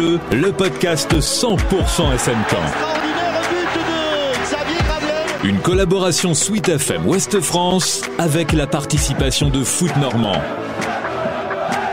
[0.00, 2.38] Bleu, le podcast 100% SM
[5.44, 10.40] Une collaboration Suite FM Ouest France avec la participation de Foot Normand.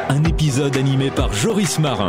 [0.08, 2.08] Un épisode animé par Joris Marin.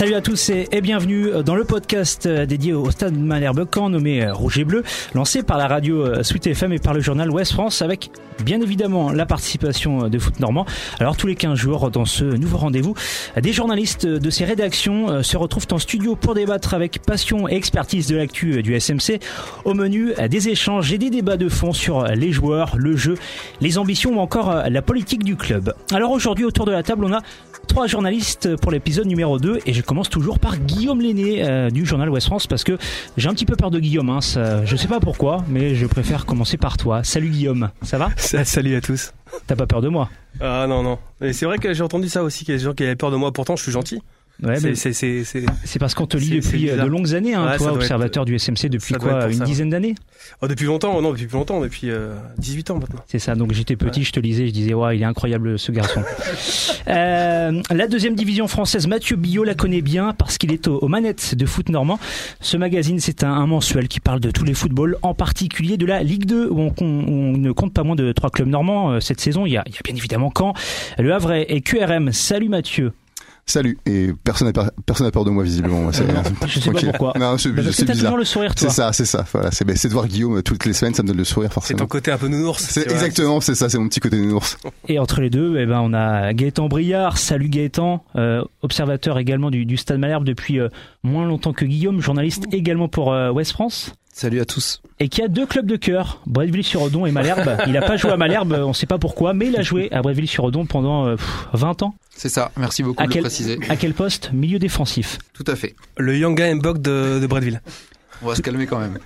[0.00, 4.24] Salut à tous et, bienvenue dans le podcast euh, dédié au stade Malherbe Caen nommé
[4.24, 7.30] euh, Rouge et Bleu, lancé par la radio euh, Sweet FM et par le journal
[7.30, 8.10] Ouest France avec
[8.42, 10.64] bien évidemment la participation de Foot Normand.
[11.00, 12.94] Alors tous les 15 jours dans ce nouveau rendez-vous,
[13.38, 18.06] des journalistes de ces rédactions se retrouvent en studio pour débattre avec passion et expertise
[18.06, 19.20] de l'actu du SMC.
[19.66, 23.16] Au menu, des échanges et des débats de fond sur les joueurs, le jeu,
[23.60, 25.74] les ambitions ou encore la politique du club.
[25.92, 27.20] Alors aujourd'hui autour de la table, on a
[27.70, 31.84] trois journalistes pour l'épisode numéro 2 et je commence toujours par Guillaume Lenné euh, du
[31.84, 32.78] journal Ouest France parce que
[33.16, 34.08] j'ai un petit peu peur de Guillaume.
[34.08, 34.20] Hein,
[34.64, 37.02] je sais pas pourquoi, mais je préfère commencer par toi.
[37.02, 38.10] Salut Guillaume, ça va?
[38.16, 39.12] Salut à tous.
[39.48, 40.08] T'as pas peur de moi?
[40.40, 41.00] Ah non, non.
[41.32, 43.10] c'est vrai que j'ai entendu ça aussi, qu'il y a des gens qui avaient peur
[43.10, 43.32] de moi.
[43.32, 44.00] Pourtant, je suis gentil.
[44.42, 48.38] Ouais, c'est parce qu'on te lit depuis euh, de longues années, hein, toi, observateur du
[48.38, 49.94] SMC, depuis quoi Une dizaine d'années
[50.40, 51.90] oh, Depuis longtemps, non, depuis longtemps, depuis
[52.38, 53.00] 18 euh, ans maintenant.
[53.06, 55.72] C'est ça, donc j'étais petit, je te lisais, je disais, ouais, il est incroyable ce
[55.72, 56.02] garçon.
[56.88, 61.34] euh, la deuxième division française, Mathieu Billot la connaît bien parce qu'il est aux, manettes
[61.34, 61.98] de foot normand.
[62.40, 66.02] Ce magazine, c'est un, mensuel qui parle de tous les footballs, en particulier de la
[66.02, 69.44] Ligue 2, où on, ne compte pas moins de trois clubs normands euh, cette saison.
[69.44, 70.54] Il y, a, il y a bien évidemment Caen,
[70.98, 72.12] Le Havre et QRM.
[72.12, 72.92] Salut Mathieu.
[73.46, 73.78] Salut.
[73.86, 75.90] Et personne n'a peur, personne n'a peur de moi visiblement.
[75.92, 76.04] C'est,
[76.46, 77.12] je sais pas pourquoi.
[77.18, 78.68] Non, c'est, Parce que t'as toujours le sourire, toi.
[78.68, 79.24] C'est ça, c'est ça.
[79.32, 81.78] Voilà, c'est, c'est de voir Guillaume toutes les semaines, ça me donne le sourire forcément.
[81.78, 82.62] C'est ton côté un peu nounours.
[82.62, 84.56] C'est, exactement, c'est ça, c'est mon petit côté nounours.
[84.88, 87.18] Et entre les deux, eh ben, on a Gaëtan Briard.
[87.18, 90.68] Salut Gaëtan, euh, observateur également du, du Stade Malherbe depuis euh,
[91.02, 93.94] moins longtemps que Guillaume, journaliste également pour euh, West France.
[94.20, 94.82] Salut à tous.
[94.98, 97.56] Et qui a deux clubs de cœur, Bretteville-sur-Odon et Malherbe.
[97.66, 99.90] il n'a pas joué à Malherbe, on ne sait pas pourquoi, mais il a joué
[99.92, 101.14] à Bretteville-sur-Odon pendant
[101.54, 101.94] 20 ans.
[102.14, 103.58] C'est ça, merci beaucoup de le préciser.
[103.70, 105.16] À quel poste Milieu défensif.
[105.32, 105.74] Tout à fait.
[105.96, 107.62] Le Yanga Mbok de, de Bretteville.
[108.22, 108.98] On va se calmer quand même.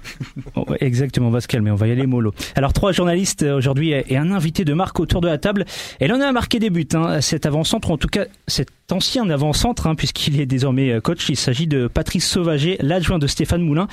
[0.81, 2.35] exactement, on va se calmer, on va y aller mollo.
[2.57, 5.65] Alors trois journalistes euh, aujourd'hui et un invité de marque autour de la table.
[6.01, 9.29] Et l'on a marqué des buts, hein, cet avant-centre, ou en tout cas cet ancien
[9.31, 11.29] avant-centre, hein, puisqu'il est désormais euh, coach.
[11.29, 13.87] Il s'agit de Patrice Sauvager, l'adjoint de Stéphane Moulin.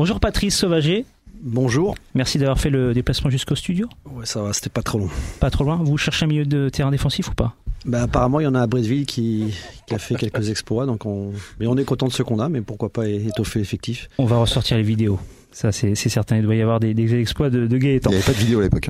[0.00, 1.04] Bonjour Patrice Sauvager.
[1.42, 1.94] Bonjour.
[2.14, 3.86] Merci d'avoir fait le déplacement jusqu'au studio.
[4.06, 5.10] Ouais, ça va, c'était pas trop long.
[5.40, 5.76] Pas trop loin.
[5.76, 7.54] Vous cherchez un milieu de terrain défensif ou pas?
[7.84, 9.52] Bah, apparemment, il y en a à Bretteville qui,
[9.86, 10.86] qui a fait quelques exploits.
[10.86, 11.32] Donc on...
[11.58, 14.38] Mais on est content de ce qu'on a, mais pourquoi pas étoffer l'effectif On va
[14.38, 15.20] ressortir les vidéos.
[15.52, 16.38] Ça, c'est certain.
[16.38, 18.08] Il doit y avoir des, des exploits de, de Gaëtan.
[18.08, 18.88] Il n'y avait pas de vidéo à l'époque.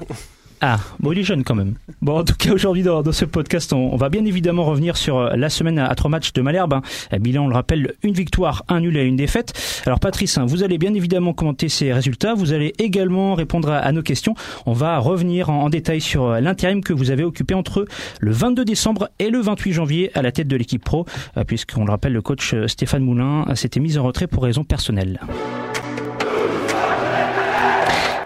[0.63, 1.75] Ah, bon, il est jeune quand même.
[2.03, 5.35] Bon, en tout cas, aujourd'hui, dans, ce podcast, on, va bien évidemment revenir sur euh,
[5.35, 6.75] la semaine à, trois matchs de Malherbe.
[6.75, 6.83] Hein.
[7.19, 9.55] Bilan, on le rappelle, une victoire, un nul et une défaite.
[9.87, 12.35] Alors, Patrice, hein, vous allez bien évidemment commenter ces résultats.
[12.35, 14.35] Vous allez également répondre à, nos questions.
[14.67, 17.87] On va revenir en, détail sur euh, l'intérim que vous avez occupé entre
[18.21, 21.07] le 22 décembre et le 28 janvier à la tête de l'équipe pro,
[21.39, 25.21] euh, puisqu'on le rappelle, le coach Stéphane Moulin s'était mis en retrait pour raisons personnelles.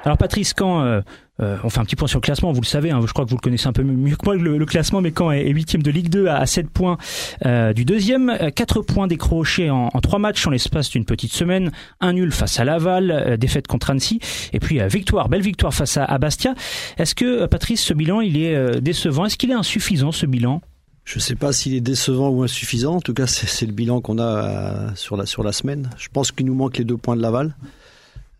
[0.04, 1.02] Alors Patrice, quand
[1.40, 3.24] euh, on fait un petit point sur le classement, vous le savez, hein, je crois
[3.24, 5.82] que vous le connaissez un peu mieux que moi le, classement, mais quand est huitième
[5.82, 6.96] de Ligue 2 à, 7 points
[7.44, 11.72] euh, du deuxième, 4 points décrochés en, en 3 matchs en l'espace d'une petite semaine,
[12.00, 14.20] un nul face à Laval, euh, défaite contre Annecy,
[14.52, 16.54] et puis victoire, belle victoire face à, Bastia.
[16.98, 19.26] Est-ce que Patrice, ce bilan, il est décevant?
[19.26, 20.62] Est-ce qu'il est insuffisant ce bilan?
[21.04, 22.96] Je ne sais pas s'il est décevant ou insuffisant.
[22.96, 25.90] En tout cas, c'est le bilan qu'on a sur la, sur la semaine.
[25.98, 27.54] Je pense qu'il nous manque les deux points de Laval.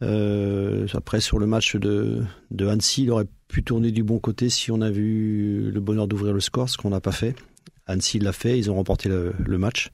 [0.03, 4.51] Euh, après, sur le match de, de Annecy, il aurait pu tourner du bon côté
[4.51, 7.35] si on a vu le bonheur d'ouvrir le score, ce qu'on n'a pas fait.
[7.87, 9.91] Annecy l'a fait, ils ont remporté le, match.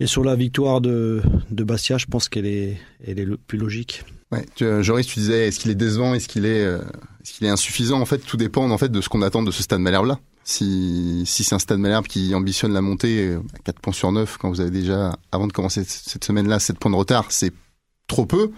[0.00, 4.04] Et sur la victoire de, de Bastia, je pense qu'elle est, elle est plus logique.
[4.30, 6.80] Ouais, tu, euh, Joris, tu disais, est-ce qu'il est décevant, est-ce qu'il est, euh,
[7.22, 8.00] est-ce est insuffisant?
[8.00, 10.18] En fait, tout dépend en fait de ce qu'on attend de ce stade Malherbe-là.
[10.44, 14.38] Si, si c'est un stade Malherbe qui ambitionne la montée à 4 points sur 9,
[14.38, 17.52] quand vous avez déjà, avant de commencer cette semaine-là, 7 points de retard, c'est
[18.06, 18.50] trop peu.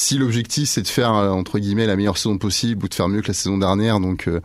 [0.00, 3.08] Si l'objectif c'est de faire euh, entre guillemets la meilleure saison possible ou de faire
[3.08, 4.40] mieux que la saison dernière, donc euh,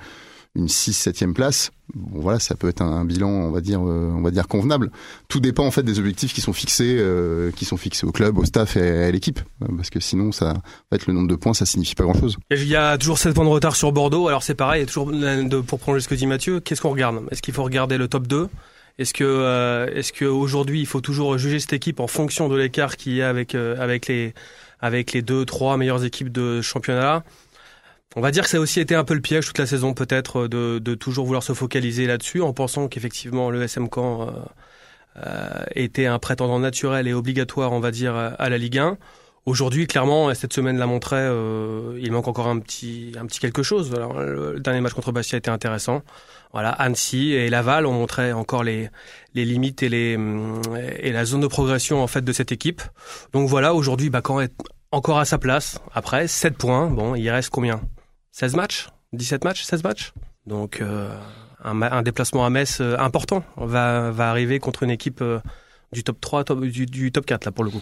[0.55, 4.11] une 6 7 place, bon voilà, ça peut être un, bilan, on va dire euh,
[4.15, 4.89] on va dire convenable.
[5.27, 6.99] Tout dépend en fait des objectifs qui sont fixés
[7.55, 9.41] qui sont fixés au club, au staff et à l'équipe
[9.77, 12.35] parce que sinon ça en fait le nombre de points ça signifie pas grand-chose.
[12.49, 15.11] Il y a toujours 7 points de retard sur Bordeaux, alors c'est pareil, toujours
[15.67, 17.27] pour prendre ce que dit Mathieu, qu'est-ce qu'on regarde?
[17.29, 18.49] Est-ce qu'il faut regarder le top 2
[18.99, 22.97] est-ce que est-ce que aujourd'hui il faut toujours juger cette équipe en fonction de l'écart
[22.97, 24.33] qu'il y a avec avec les
[24.83, 27.23] avec les deux, trois meilleures équipes de championnat.
[28.17, 29.93] On va dire que ça a aussi été un peu le piège toute la saison,
[29.93, 34.31] peut-être, de, toujours vouloir se focaliser là-dessus, en pensant qu'effectivement le SM Caen euh,
[35.25, 38.97] euh, était un prétendant naturel et obligatoire, on va dire, à la Ligue 1.
[39.45, 43.61] Aujourd'hui, clairement, cette semaine l'a montré, euh, il manque encore un petit, un petit quelque
[43.61, 43.93] chose.
[43.93, 46.01] Alors, le dernier match contre Bastia était intéressant.
[46.53, 48.89] Voilà, Annecy et Laval ont montré encore les,
[49.33, 50.17] les limites et, les,
[50.99, 52.81] et la zone de progression en fait de cette équipe.
[53.33, 54.53] Donc voilà, aujourd'hui, bah, quand est
[54.91, 57.81] encore à sa place, après 7 points, bon, il reste combien?
[58.31, 58.89] 16 matchs?
[59.13, 59.63] 17 matchs?
[59.63, 60.13] 16 matchs?
[60.45, 61.09] Donc euh,
[61.63, 65.39] un, un, déplacement à Metz euh, important va, va arriver contre une équipe euh,
[65.91, 67.81] du top 3, top, du, du top 4 là pour le coup.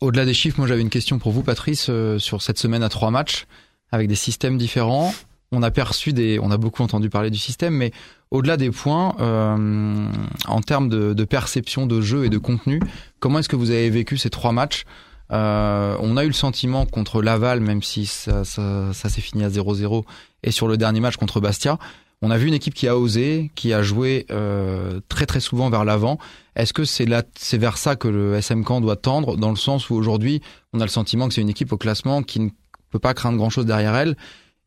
[0.00, 2.88] Au-delà des chiffres, moi j'avais une question pour vous, Patrice, euh, sur cette semaine à
[2.88, 3.46] trois matchs,
[3.90, 5.14] avec des systèmes différents.
[5.52, 7.92] On a perçu des, on a beaucoup entendu parler du système, mais
[8.30, 10.08] au-delà des points, euh,
[10.48, 12.80] en termes de, de, perception de jeu et de contenu,
[13.20, 14.84] comment est-ce que vous avez vécu ces trois matchs?
[15.32, 19.44] Euh, On a eu le sentiment contre Laval, même si ça, ça, ça s'est fini
[19.44, 20.04] à 0-0,
[20.42, 21.78] et sur le dernier match contre Bastia,
[22.22, 25.68] on a vu une équipe qui a osé, qui a joué euh, très très souvent
[25.68, 26.18] vers l'avant.
[26.56, 29.56] Est-ce que c'est là, c'est vers ça que le SM Camp doit tendre, dans le
[29.56, 30.40] sens où aujourd'hui,
[30.72, 32.50] on a le sentiment que c'est une équipe au classement qui ne
[32.90, 34.16] peut pas craindre grand-chose derrière elle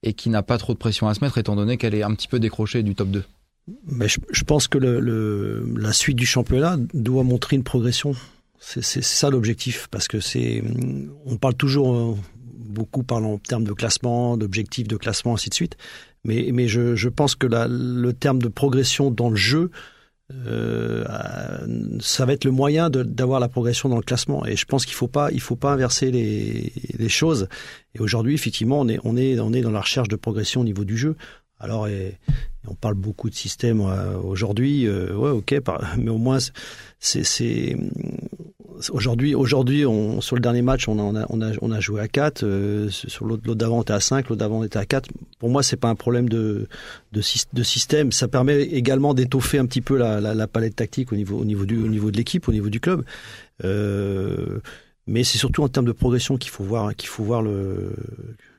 [0.03, 2.13] et qui n'a pas trop de pression à se mettre, étant donné qu'elle est un
[2.13, 3.23] petit peu décrochée du top 2
[3.87, 8.13] Mais je, pense que la suite du championnat doit montrer une progression.
[8.59, 10.63] C'est ça l'objectif, parce que c'est,
[11.25, 12.17] on parle toujours
[12.67, 15.77] beaucoup parle en termes de classement, d'objectifs de classement, ainsi de suite.
[16.23, 19.71] Mais, je, pense que le terme de progression dans le jeu,
[20.33, 21.05] euh,
[21.99, 24.45] ça va être le moyen d'avoir la progression dans le classement.
[24.45, 27.47] Et je pense qu'il faut pas, il faut pas inverser les, les choses.
[27.95, 30.65] Et aujourd'hui, effectivement, on est, on est, on est dans la recherche de progression au
[30.65, 31.15] niveau du jeu.
[31.59, 31.87] Alors,
[32.67, 36.37] on parle beaucoup de système euh, aujourd'hui, euh, ouais, ok, par, mais au moins,
[36.99, 37.75] c'est
[38.91, 39.83] aujourd'hui, aujourd'hui,
[40.19, 43.93] sur le dernier match, on a, joué à 4, euh, sur l'autre d'avant, on était
[43.93, 45.09] à 5, l'autre d'avant, on était à 4.
[45.39, 46.67] Pour moi, c'est pas un problème de,
[47.21, 48.11] système.
[48.11, 51.77] Ça permet également d'étoffer un petit peu la, palette tactique au niveau, au niveau, du,
[51.77, 53.03] au niveau de l'équipe, au niveau du club.
[53.63, 54.59] Euh,
[55.07, 57.95] mais c'est surtout en termes de progression qu'il faut voir, qu'il faut voir le,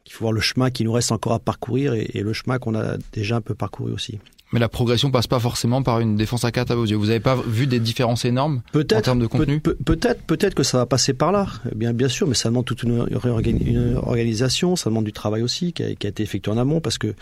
[0.04, 2.74] qu'il faut voir le chemin qui nous reste encore à parcourir et le chemin qu'on
[2.74, 4.18] a déjà un peu parcouru aussi.
[4.52, 6.96] Mais la progression passe pas forcément par une défense à 4 à vos yeux.
[6.96, 10.62] Vous n'avez pas vu des différences énormes en termes de contenu peut, Peut-être, peut-être que
[10.62, 11.46] ça va passer par là.
[11.70, 15.42] Eh bien, bien sûr, mais ça demande toute une, une organisation, ça demande du travail
[15.42, 17.14] aussi qui a, qui a, été effectué en amont parce que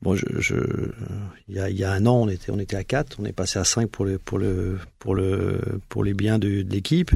[0.00, 0.54] bon, je, je,
[1.48, 3.24] il, y a, il y a un an, on était, on était à 4, on
[3.24, 6.70] est passé à 5 pour le, pour le, pour le, pour les biens de, de
[6.70, 7.10] l'équipe.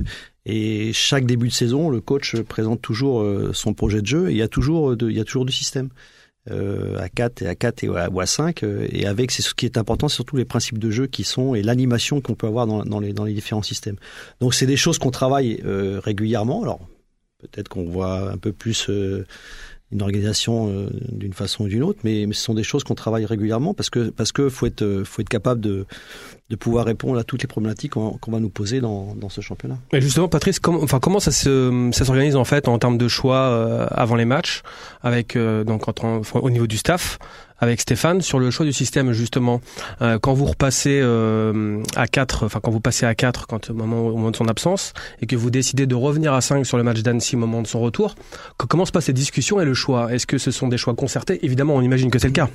[0.46, 4.28] Et chaque début de saison, le coach présente toujours euh, son projet de jeu.
[4.28, 5.88] Et il y a toujours, de, il y a toujours du système
[6.50, 9.40] euh, à 4 et à 4 et à, ou à 5 euh, et avec c'est
[9.40, 12.34] ce qui est important c'est surtout les principes de jeu qui sont et l'animation qu'on
[12.34, 13.96] peut avoir dans, dans, les, dans les différents systèmes.
[14.40, 16.62] Donc c'est des choses qu'on travaille euh, régulièrement.
[16.62, 16.80] Alors
[17.38, 19.26] peut-être qu'on voit un peu plus euh,
[19.94, 23.24] une organisation euh, d'une façon ou d'une autre, mais, ce sont des choses qu'on travaille
[23.24, 25.86] régulièrement parce que parce que faut être faut être capable de
[26.50, 29.40] de pouvoir répondre à toutes les problématiques qu'on qu va nous poser dans, dans ce
[29.40, 29.78] championnat.
[29.92, 33.36] Et justement, Patrice, enfin comment ça se ça s'organise en fait en termes de choix
[33.36, 34.62] euh, avant les matchs
[35.02, 37.18] avec euh, donc en, au niveau du staff
[37.64, 39.60] avec Stéphane sur le choix du système justement.
[40.02, 43.74] Euh, quand vous repassez euh, à 4, enfin quand vous passez à 4 quand, au,
[43.74, 47.02] moment, de son absence et que vous décidez de revenir à 5 sur le match
[47.02, 48.14] d'Annecy au moment de son retour,
[48.56, 50.12] comment se passent les discussions et le choix?
[50.12, 51.44] Est-ce que ce sont des choix concertés?
[51.44, 52.48] Évidemment, on imagine que c'est le cas.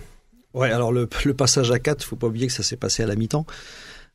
[0.54, 3.08] Ouais, alors le, le passage à 4, faut pas oublier que ça s'est passé à
[3.08, 3.46] la mi-temps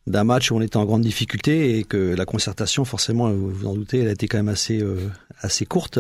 [0.07, 3.67] d'un match où on était en grande difficulté et que la concertation, forcément, vous vous
[3.67, 4.99] en doutez, elle a été quand même assez, euh,
[5.41, 5.99] assez courte.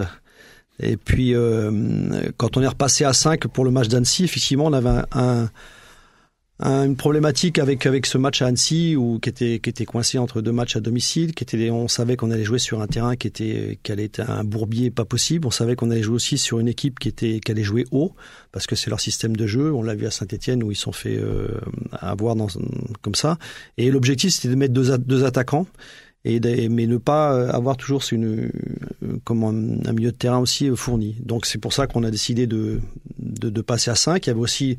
[0.81, 4.73] Et puis, euh, quand on est repassé à 5 pour le match d'Annecy, effectivement, on
[4.73, 5.51] avait un, un,
[6.61, 10.19] un, une problématique avec avec ce match à Annecy où qui était qui était coincé
[10.19, 13.17] entre deux matchs à domicile, qui était on savait qu'on allait jouer sur un terrain
[13.17, 15.47] qui était qui allait être un bourbier pas possible.
[15.47, 18.15] On savait qu'on allait jouer aussi sur une équipe qui était qui allait jouer haut
[18.53, 19.73] parce que c'est leur système de jeu.
[19.73, 21.49] On l'a vu à Saint-Étienne où ils sont fait euh,
[21.93, 22.49] avoir dans
[23.03, 23.39] comme ça.
[23.79, 25.67] Et l'objectif c'était de mettre deux, deux attaquants
[26.25, 28.51] et mais ne pas avoir toujours une
[29.25, 31.17] comme un, un, milieu de terrain aussi fourni.
[31.21, 32.81] Donc c'est pour ça qu'on a décidé de,
[33.19, 34.27] de, de passer à 5.
[34.27, 34.79] Il y avait aussi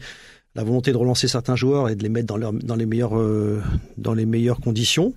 [0.56, 3.20] la volonté de relancer certains joueurs et de les mettre dans, leur, dans les meilleures
[3.20, 3.62] euh,
[3.98, 5.14] dans les meilleures conditions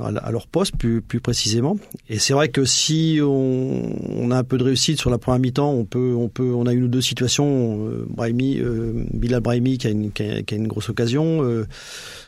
[0.00, 1.76] à leur poste plus, plus précisément.
[2.08, 5.40] Et c'est vrai que si on, on, a un peu de réussite sur la première
[5.40, 7.84] mi-temps, on peut, on peut, on a une ou deux situations.
[7.88, 11.66] Euh, Brahimi, euh, Bilal Brahimi qui a une, qui a, une grosse occasion, euh,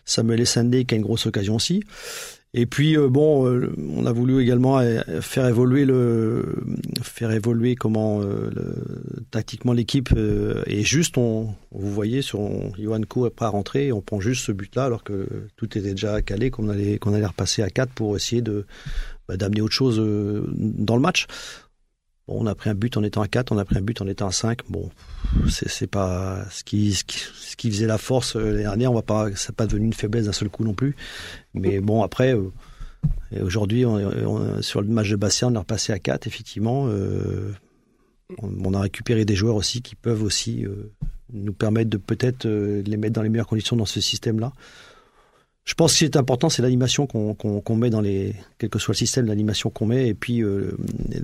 [0.04, 1.84] Samuel Essandé qui a une grosse occasion aussi.
[2.52, 6.56] Et puis euh, bon, euh, on a voulu également euh, faire évoluer le,
[7.00, 8.20] faire évoluer comment
[9.30, 10.10] tactiquement l'équipe
[10.66, 12.40] et juste on, vous voyez sur
[12.78, 16.22] Johan Kou après à rentrer, on prend juste ce but-là alors que tout était déjà
[16.22, 18.66] calé qu'on allait qu'on allait repasser à 4 pour essayer de
[19.28, 21.26] bah, d'amener autre chose dans le match.
[22.30, 24.06] On a pris un but en étant à 4, on a pris un but en
[24.06, 24.60] étant à 5.
[24.68, 24.90] Bon,
[25.48, 27.04] c'est pas ce qui, ce
[27.56, 28.92] qui, faisait la force l'année dernière.
[28.92, 30.96] On va pas, ça n'est pas devenu une faiblesse d'un seul coup non plus.
[31.54, 32.50] Mais bon, après, euh,
[33.42, 33.84] aujourd'hui,
[34.60, 36.86] sur le match de Bastia, on est repassé à 4, effectivement.
[36.88, 37.52] Euh,
[38.38, 40.90] on, a récupéré des joueurs aussi qui peuvent aussi euh,
[41.32, 44.52] nous permettre de peut-être euh, les mettre dans les meilleures conditions dans ce système-là.
[45.66, 48.78] Je pense que ce qui est important, c'est l'animation qu'on met dans les, quel que
[48.78, 50.76] soit le système, l'animation qu'on met, et puis euh,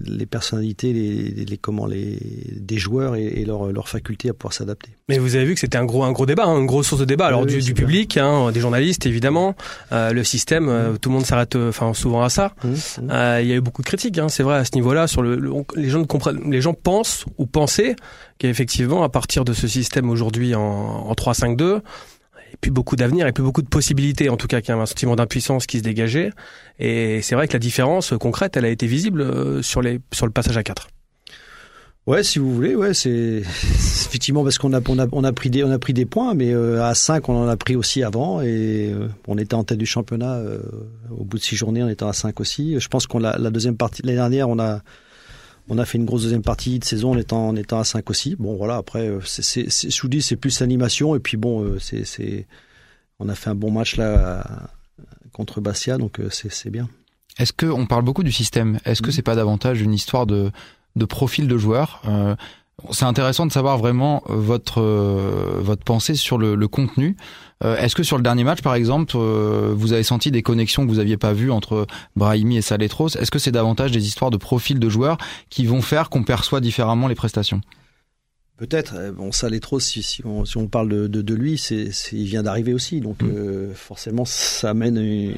[0.04, 2.18] les personnalités, les, les, comment, les,
[2.52, 4.90] des joueurs et, leur, leur faculté à pouvoir s'adapter.
[5.08, 7.00] Mais vous avez vu que c'était un gros, un gros débat, hein, une grosse source
[7.00, 7.26] de débat.
[7.26, 9.56] Alors du, du public, hein, des journalistes évidemment,
[9.92, 10.98] euh, le système, euh, mmh.
[10.98, 12.52] tout le monde s'arrête, enfin souvent à ça.
[12.62, 13.10] Mmh, mmh.
[13.10, 15.06] Euh, il y a eu beaucoup de critiques, hein, c'est vrai à ce niveau-là.
[15.08, 15.40] Sur le,
[15.74, 17.96] les gens comprennent, les gens pensent ou pensaient
[18.38, 21.80] qu'effectivement, à partir de ce système aujourd'hui en, en 3-5-2
[22.52, 24.80] et puis beaucoup d'avenir et puis beaucoup de possibilités, en tout cas, qu'il y a
[24.80, 26.30] un sentiment d'impuissance qui se dégageait.
[26.78, 30.26] Et c'est vrai que la différence concrète, elle a été visible euh, sur, les, sur
[30.26, 30.88] le passage à 4.
[32.06, 33.10] Ouais, si vous voulez, ouais, c'est
[33.42, 36.34] effectivement parce qu'on a, on a, on a pris des, on a pris des points,
[36.34, 39.64] mais euh, à 5, on en a pris aussi avant et euh, on était en
[39.64, 40.40] tête du championnat.
[41.10, 42.78] au bout de six journées, on était à 5 aussi.
[42.78, 44.82] Je pense qu'on la deuxième partie l'année dernière, on a,
[45.68, 48.08] on a fait une grosse deuxième partie de saison en étant, en étant à 5
[48.10, 48.36] aussi.
[48.36, 51.16] Bon, voilà, après, euh, c'est, je vous dis, c'est plus l'animation.
[51.16, 52.46] Et puis bon, euh, c'est, c'est,
[53.18, 54.70] on a fait un bon match là
[55.32, 56.88] contre Bastia, donc euh, c'est, bien.
[57.38, 60.50] Est-ce que on parle beaucoup du système Est-ce que c'est pas davantage une histoire de,
[60.94, 62.02] de profil de joueur
[62.90, 67.16] C'est intéressant de savoir vraiment votre votre pensée sur le, le contenu.
[67.64, 70.84] Euh, est-ce que sur le dernier match, par exemple, euh, vous avez senti des connexions
[70.84, 73.16] que vous aviez pas vues entre Brahimi et Saletros?
[73.16, 75.16] Est-ce que c'est davantage des histoires de profil de joueurs
[75.48, 77.62] qui vont faire qu'on perçoit différemment les prestations?
[78.58, 78.94] Peut-être.
[78.96, 82.24] Euh, bon, Saletros, si, si, on, si on parle de, de, de lui, c'est, il
[82.24, 83.72] vient d'arriver aussi, donc mm.
[83.74, 85.34] forcément, ça amène une,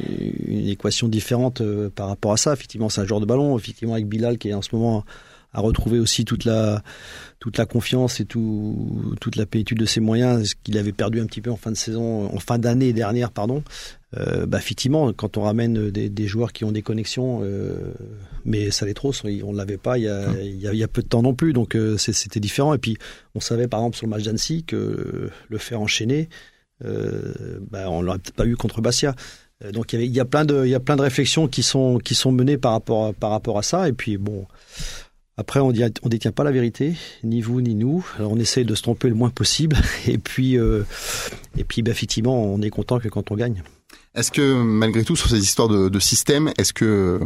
[0.49, 1.63] une équation différente
[1.95, 2.53] par rapport à ça.
[2.53, 3.57] Effectivement, c'est un joueur de ballon.
[3.57, 5.05] Effectivement, avec Bilal qui est en ce moment
[5.59, 6.83] à retrouver aussi toute la
[7.41, 11.21] toute la confiance et tout, toute la plénitude de ses moyens, ce qu'il avait perdu
[11.21, 13.63] un petit peu en fin de saison, en fin d'année dernière, pardon.
[14.17, 17.93] Euh, bah effectivement, quand on ramène des, des, joueurs qui ont des connexions, euh,
[18.45, 19.13] mais trop,
[19.45, 21.23] on l'avait pas il y, a, il, y a, il y, a, peu de temps
[21.23, 22.75] non plus, donc euh, c'était différent.
[22.75, 22.97] Et puis,
[23.35, 26.29] on savait par exemple sur le match d'Annecy que le faire enchaîner,
[26.85, 29.15] euh, bah, on l'aurait peut-être pas eu contre Bastia.
[29.65, 31.03] Euh, donc il y, avait, il y a plein de, il y a plein de
[31.03, 33.89] réflexions qui sont qui sont menées par rapport par rapport à ça.
[33.89, 34.47] Et puis bon,
[35.39, 38.05] après, on ne détient pas la vérité, ni vous ni nous.
[38.19, 39.77] On essaye de se tromper le moins possible.
[40.09, 40.83] Et puis, euh,
[41.57, 43.63] et puis bah, effectivement, on est content que quand on gagne.
[44.17, 47.21] Est-ce que malgré tout sur ces histoires de, de système, est-ce que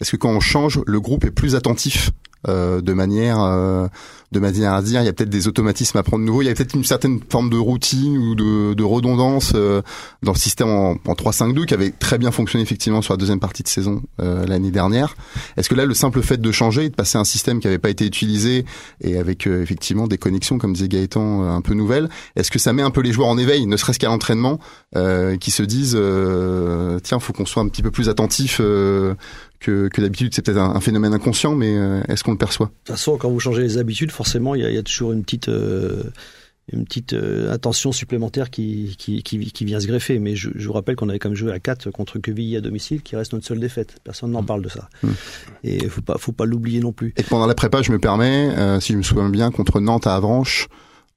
[0.00, 2.10] est-ce que quand on change, le groupe est plus attentif?
[2.46, 3.88] Euh, de manière euh,
[4.30, 6.42] de manière à dire il y a peut-être des automatismes à prendre nouveau.
[6.42, 9.82] Il y a peut-être une certaine forme de routine ou de, de redondance euh,
[10.22, 13.40] dans le système en, en 3-5-2 qui avait très bien fonctionné effectivement sur la deuxième
[13.40, 15.16] partie de saison euh, l'année dernière.
[15.56, 17.90] Est-ce que là le simple fait de changer de passer un système qui n'avait pas
[17.90, 18.64] été utilisé
[19.00, 22.82] et avec effectivement des connexions comme disait Gaëtan un peu nouvelles est-ce que ça met
[22.82, 24.58] un peu les joueurs en éveil ne serait-ce qu'à l'entraînement
[25.40, 25.98] qui se disent
[27.02, 28.60] tiens faut qu'on soit un petit peu plus attentif
[29.60, 30.34] que, que d'habitude.
[30.34, 32.66] C'est peut-être un, phénomène inconscient, mais euh, est-ce qu'on le perçoit?
[32.66, 35.12] De toute façon, quand vous changez les habitudes, forcément, il y a, y a, toujours
[35.12, 36.04] une petite euh,
[36.70, 40.18] une petite euh, attention supplémentaire qui, qui, qui, qui, vient se greffer.
[40.18, 42.60] Mais je, je vous rappelle qu'on avait quand même joué à 4 contre Quevilly à
[42.60, 43.96] domicile, qui reste notre seule défaite.
[44.04, 44.46] Personne n'en mmh.
[44.46, 44.88] parle de ça.
[45.02, 45.08] Mmh.
[45.64, 47.14] Et il faut pas, faut pas l'oublier non plus.
[47.16, 48.50] Et pendant la prépa, je me permets,
[48.80, 50.68] si je me souviens bien, contre Nantes à Avranches,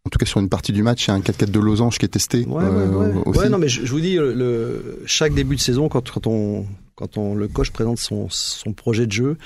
[0.06, 1.98] en tout cas sur une partie du match, il y a un 4-4 de losange
[2.00, 2.46] qui est testé.
[2.46, 3.38] Ouais, ouais, ouais.
[3.38, 6.66] ouais non, mais je, je, vous dis, le, chaque début de saison, quand, quand on
[6.96, 9.38] quand on, le coach présente son, son projet de jeu,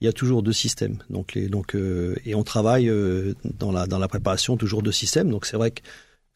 [0.00, 0.98] il y a toujours deux systèmes.
[1.08, 4.92] Donc, les, donc euh, et on travaille euh, dans la dans la préparation toujours deux
[4.92, 5.30] systèmes.
[5.30, 5.80] Donc c'est vrai que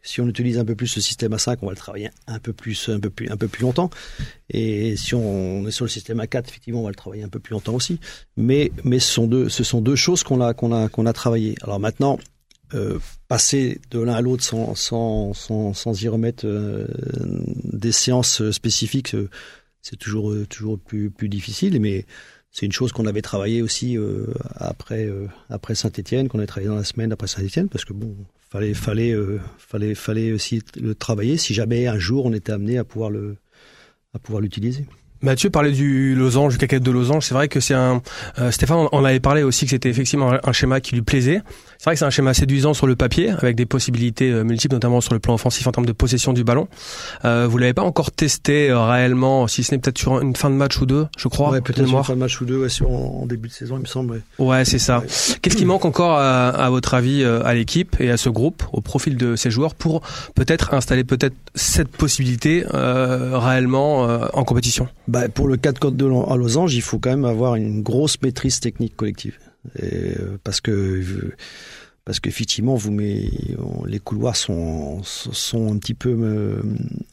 [0.03, 2.39] si on utilise un peu plus ce système à 5, on va le travailler un
[2.39, 3.91] peu plus un peu plus un peu plus longtemps.
[4.49, 7.29] Et si on est sur le système à 4, effectivement, on va le travailler un
[7.29, 7.99] peu plus longtemps aussi.
[8.37, 11.13] Mais mais ce sont deux ce sont deux choses qu'on a qu'on a qu'on a
[11.13, 11.57] travaillé.
[11.63, 12.19] Alors maintenant
[12.75, 12.99] euh,
[13.29, 16.87] passer de l'un à l'autre sans, sans, sans, sans, y remettre euh,
[17.65, 19.15] des séances spécifiques,
[19.83, 22.07] c'est toujours euh, toujours plus plus difficile, mais
[22.51, 26.69] c'est une chose qu'on avait travaillé aussi euh, après euh, après Saint-Étienne, qu'on a travaillé
[26.69, 28.15] dans la semaine après Saint-Étienne, parce que bon,
[28.51, 29.15] fallait fallait
[29.59, 33.11] fallait fallait aussi le travailler si jamais un jour on était amené à pouvoir
[34.41, 34.87] l'utiliser.
[35.23, 37.27] Mathieu parlait du losange, du caquette de losange.
[37.27, 38.01] C'est vrai que c'est un.
[38.39, 41.43] Euh, Stéphane, on avait parlé aussi que c'était effectivement un, schéma qui lui plaisait.
[41.81, 44.75] C'est vrai que c'est un schéma séduisant sur le papier, avec des possibilités euh, multiples,
[44.75, 46.69] notamment sur le plan offensif en termes de possession du ballon.
[47.25, 50.51] Euh, vous l'avez pas encore testé euh, réellement, si ce n'est peut-être sur une fin
[50.51, 51.51] de match ou deux, je crois.
[51.51, 53.77] Ouais, peut-être sur une fin de match ou deux, ouais, sur, en, début de saison,
[53.77, 54.21] il me semble.
[54.39, 55.03] Ouais, c'est ça.
[55.41, 58.83] Qu'est-ce qui manque encore, à, à votre avis, à l'équipe et à ce groupe, au
[58.83, 60.03] profil de ces joueurs, pour
[60.35, 64.03] peut-être installer peut-être cette possibilité réellement
[64.35, 64.87] en compétition?
[65.11, 68.61] Bah, pour le 4 de à losange, il faut quand même avoir une grosse maîtrise
[68.61, 69.37] technique collective.
[69.83, 71.03] Euh, parce que
[72.05, 76.63] parce qu'effectivement, les couloirs sont, sont un petit peu, euh,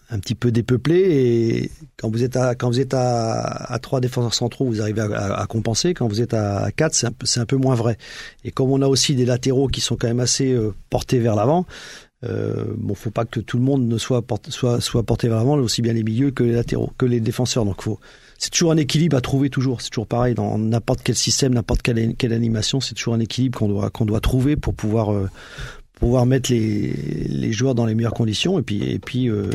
[0.09, 3.99] un petit peu dépeuplés et quand vous êtes à, quand vous êtes à, à trois
[3.99, 5.93] défenseurs centraux, vous arrivez à, compenser.
[5.93, 7.97] Quand vous êtes à quatre, c'est un, peu, c'est un peu moins vrai.
[8.43, 11.35] Et comme on a aussi des latéraux qui sont quand même assez euh, portés vers
[11.35, 11.65] l'avant,
[12.23, 15.45] euh, bon, faut pas que tout le monde ne soit, porté, soit, soit porté vers
[15.47, 17.63] aussi bien les milieux que les latéraux, que les défenseurs.
[17.63, 17.99] Donc, faut,
[18.37, 19.81] c'est toujours un équilibre à trouver toujours.
[19.81, 22.79] C'est toujours pareil dans n'importe quel système, n'importe quelle, quelle, animation.
[22.79, 25.29] C'est toujours un équilibre qu'on doit qu'on doit trouver pour pouvoir euh,
[25.99, 29.49] pouvoir mettre les, les joueurs dans les meilleures conditions et puis et puis euh,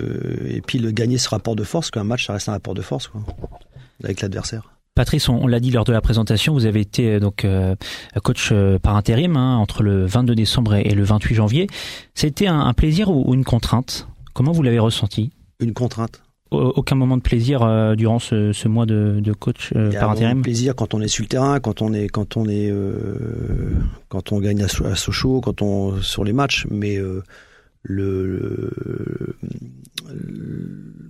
[0.48, 1.90] et puis le gagner ce rapport de force.
[1.90, 3.22] Qu'un match, ça reste un rapport de force quoi,
[4.04, 4.72] avec l'adversaire.
[4.94, 7.74] Patrice, on, l'a dit lors de la présentation, vous avez été euh, donc euh,
[8.22, 11.66] coach euh, par intérim hein, entre le 22 décembre et, le 28 janvier.
[12.14, 14.06] C'était un, un plaisir ou, ou une contrainte?
[14.34, 15.30] Comment vous l'avez ressenti?
[15.60, 16.22] Une contrainte
[16.52, 20.40] aucun moment de plaisir durant ce, ce, mois de, de coach euh, par intérim?
[20.40, 23.74] Un plaisir quand on est sur le terrain, quand on est quand on est euh,
[24.08, 27.22] quand on gagne à, à, Sochaux, quand on sur les matchs, mais euh,
[27.82, 28.72] le,
[29.08, 29.36] le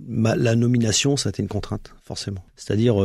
[0.07, 2.43] ma, la nomination, ça a été une contrainte forcément.
[2.55, 2.95] C'est-à-dire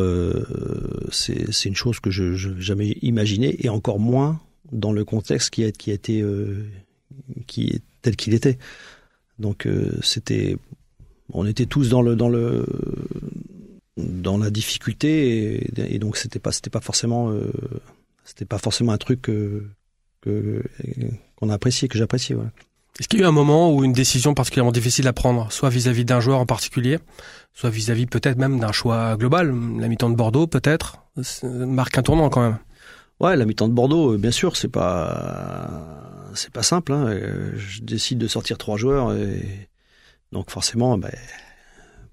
[1.11, 4.41] c'est une chose que je, n'ai jamais imaginé et encore moins
[4.73, 6.25] dans le contexte qui a qui a été
[7.47, 8.59] qui est tel qu'il était.
[9.39, 9.69] Donc
[10.03, 10.57] c'était
[11.33, 12.65] on était tous dans le dans le
[13.97, 17.51] dans la difficulté et, donc c'était pas c'était pas forcément euh,
[18.25, 19.65] c'était pas forcément un truc que
[20.23, 22.51] qu'on a apprécié que j'appréciais voilà.
[22.99, 25.69] Est-ce qu'il y a eu un moment où une décision particulièrement difficile à prendre, soit
[25.69, 26.99] vis-à-vis d'un joueur en particulier,
[27.55, 30.99] soit vis-à-vis peut-être même d'un choix global, la mi-temps de Bordeaux peut-être,
[31.43, 32.59] marque un tournant quand même.
[33.21, 36.93] Ouais, la mi-temps de Bordeaux, euh, bien sûr, c'est pas c'est pas simple.
[36.93, 37.19] Hein.
[37.57, 39.69] Je décide de sortir trois joueurs et
[40.33, 41.11] donc forcément, ben,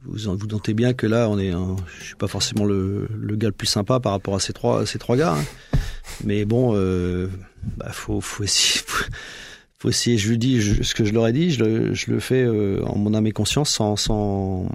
[0.03, 3.47] vous vous doutez bien que là, on est, je suis pas forcément le, le, gars
[3.47, 5.33] le plus sympa par rapport à ces trois, ces trois gars.
[5.33, 5.43] Hein.
[6.23, 7.27] Mais bon, euh,
[7.77, 8.81] bah, faut, faut essayer.
[9.87, 10.17] Essayer.
[10.17, 11.51] Je lui dis ce que je leur ai dit.
[11.51, 14.69] Je le, je le fais euh, en mon âme et conscience, sans, sans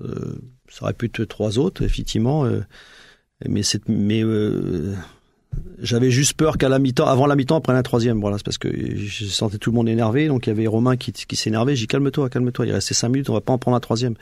[0.00, 2.44] euh, ça aurait pu être trois autres, effectivement.
[2.44, 2.60] Euh,
[3.46, 4.22] mais c'est, mais
[5.78, 8.20] j'avais juste peur qu'à la mi-temps, avant la mi-temps, après la troisième.
[8.20, 10.28] Voilà, c'est parce que je sentais tout le monde énervé.
[10.28, 11.76] Donc il y avait Romain qui, qui s'énervait.
[11.76, 12.66] J'ai dit calme-toi, calme-toi.
[12.66, 14.14] Il restait cinq minutes, on va pas en prendre la troisième.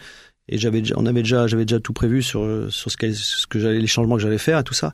[0.48, 3.86] Et j'avais, on avait déjà, j'avais déjà tout prévu sur sur ce que j'allais, les
[3.86, 4.92] changements que j'allais faire et tout ça.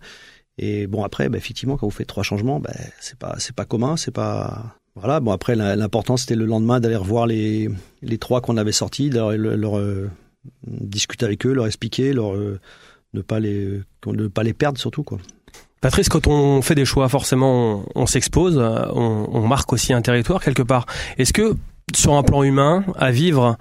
[0.59, 3.65] Et bon après, bah, effectivement, quand vous faites trois changements, bah, c'est pas, c'est pas
[3.65, 4.77] commun, c'est pas.
[4.97, 5.21] Voilà.
[5.21, 7.71] Bon après, l'important c'était le lendemain d'aller revoir les
[8.03, 10.11] les trois qu'on avait sortis, leur, leur euh,
[10.67, 12.59] discuter avec eux, leur expliquer, leur euh,
[13.15, 15.19] ne pas les ne pas les perdre surtout quoi.
[15.81, 20.45] Patrice, quand on fait des choix, forcément, on, s'expose, on, on, marque aussi un territoire
[20.45, 20.85] quelque part.
[21.17, 21.57] Est-ce que
[21.97, 23.57] sur un plan humain, à vivre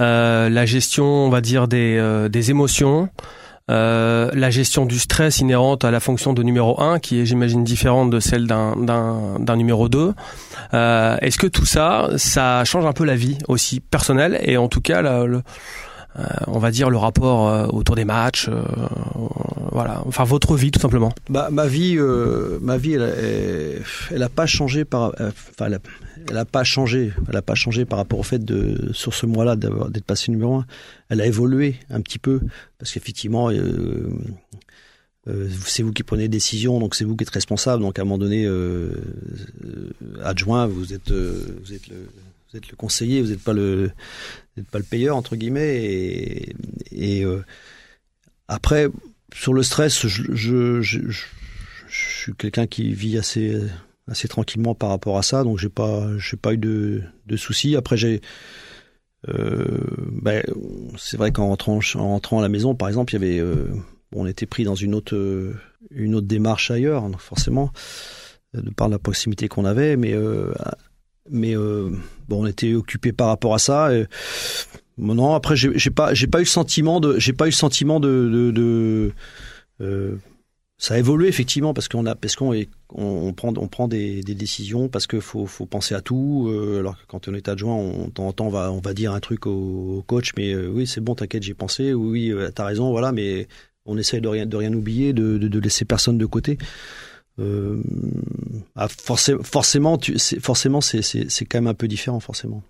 [0.00, 3.08] euh, la gestion, on va dire, des, euh, des émotions,
[3.72, 7.64] euh, la gestion du stress inhérente à la fonction de numéro 1, qui est, j'imagine,
[7.64, 10.12] différente de celle d'un, numéro 2.
[10.74, 14.68] Euh, est-ce que tout ça, ça change un peu la vie aussi personnelle et en
[14.68, 15.42] tout cas le,
[16.18, 18.50] euh, on va dire le rapport autour des matchs,
[19.70, 20.02] voilà.
[20.06, 21.12] Enfin votre vie tout simplement?
[21.30, 21.98] Bah, ma vie,
[22.60, 25.12] ma vie, elle, elle, a pas changé par,
[26.44, 30.04] pas changé, elle a pas changé par rapport au fait de sur ce mois-là d'être
[30.04, 30.66] passé numéro un.
[31.08, 32.40] Elle a évolué un petit peu
[32.78, 33.50] parce qu'effectivement.
[35.66, 37.82] c'est vous qui prenez des décisions, donc c'est vous qui êtes responsable.
[37.82, 38.48] Donc à un moment donné,
[40.22, 42.08] adjoint, vous êtes, vous êtes le,
[42.52, 43.90] vous êtes le conseiller, vous n'êtes pas le,
[44.56, 45.84] n'êtes pas le payeur entre guillemets.
[45.84, 46.56] Et,
[46.90, 47.42] et euh,
[48.48, 48.88] après,
[49.34, 51.24] sur le stress, je, je, je, je
[51.88, 53.58] suis quelqu'un qui vit assez
[54.12, 57.74] assez tranquillement par rapport à ça, donc j'ai pas j'ai pas eu de, de soucis.
[57.74, 58.20] Après j'ai
[59.28, 59.78] euh,
[60.10, 60.42] ben,
[60.98, 63.68] c'est vrai qu'en rentrant, en à la maison, par exemple, il y avait, euh,
[64.14, 65.16] on était pris dans une autre,
[65.90, 67.72] une autre démarche ailleurs, donc forcément,
[68.54, 70.52] de par la proximité qu'on avait, mais euh,
[71.30, 73.90] mais bon, on était occupé par rapport à ça.
[74.98, 78.00] Non, après, j'ai pas, j'ai pas eu le sentiment de, j'ai pas eu le sentiment
[78.00, 79.12] de,
[80.82, 82.52] ça a évolué effectivement parce qu'on a, parce qu'on
[82.92, 86.48] on, prend, des, décisions parce qu'il faut, penser à tout.
[86.50, 89.20] Euh, alors que quand on est adjoint, on, temps on va, on va dire un
[89.20, 91.94] truc au, coach, mais euh, oui, c'est bon, t'inquiète, j'ai pensé.
[91.94, 93.46] Oui, oui t'as raison, voilà, mais
[93.86, 96.58] on essaye de rien, oublier, de, laisser personne de côté.
[97.38, 97.80] Euh,
[98.74, 102.60] ah, forcément, forcément, c'est, quand même un peu différent, forcément.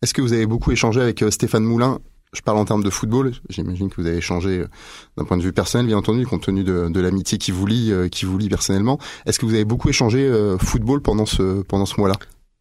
[0.00, 2.00] Est-ce que vous avez beaucoup échangé avec euh, Stéphane Moulin?
[2.32, 3.32] Je parle en termes de football.
[3.48, 4.68] J'imagine que vous avez échangé euh,
[5.16, 7.92] d'un point de vue personnel, bien entendu, compte tenu de, de l'amitié qui vous lie,
[8.10, 8.98] qui vous lie personnellement.
[9.26, 12.14] Est-ce que vous avez beaucoup échangé football pendant ce pendant ce mois-là?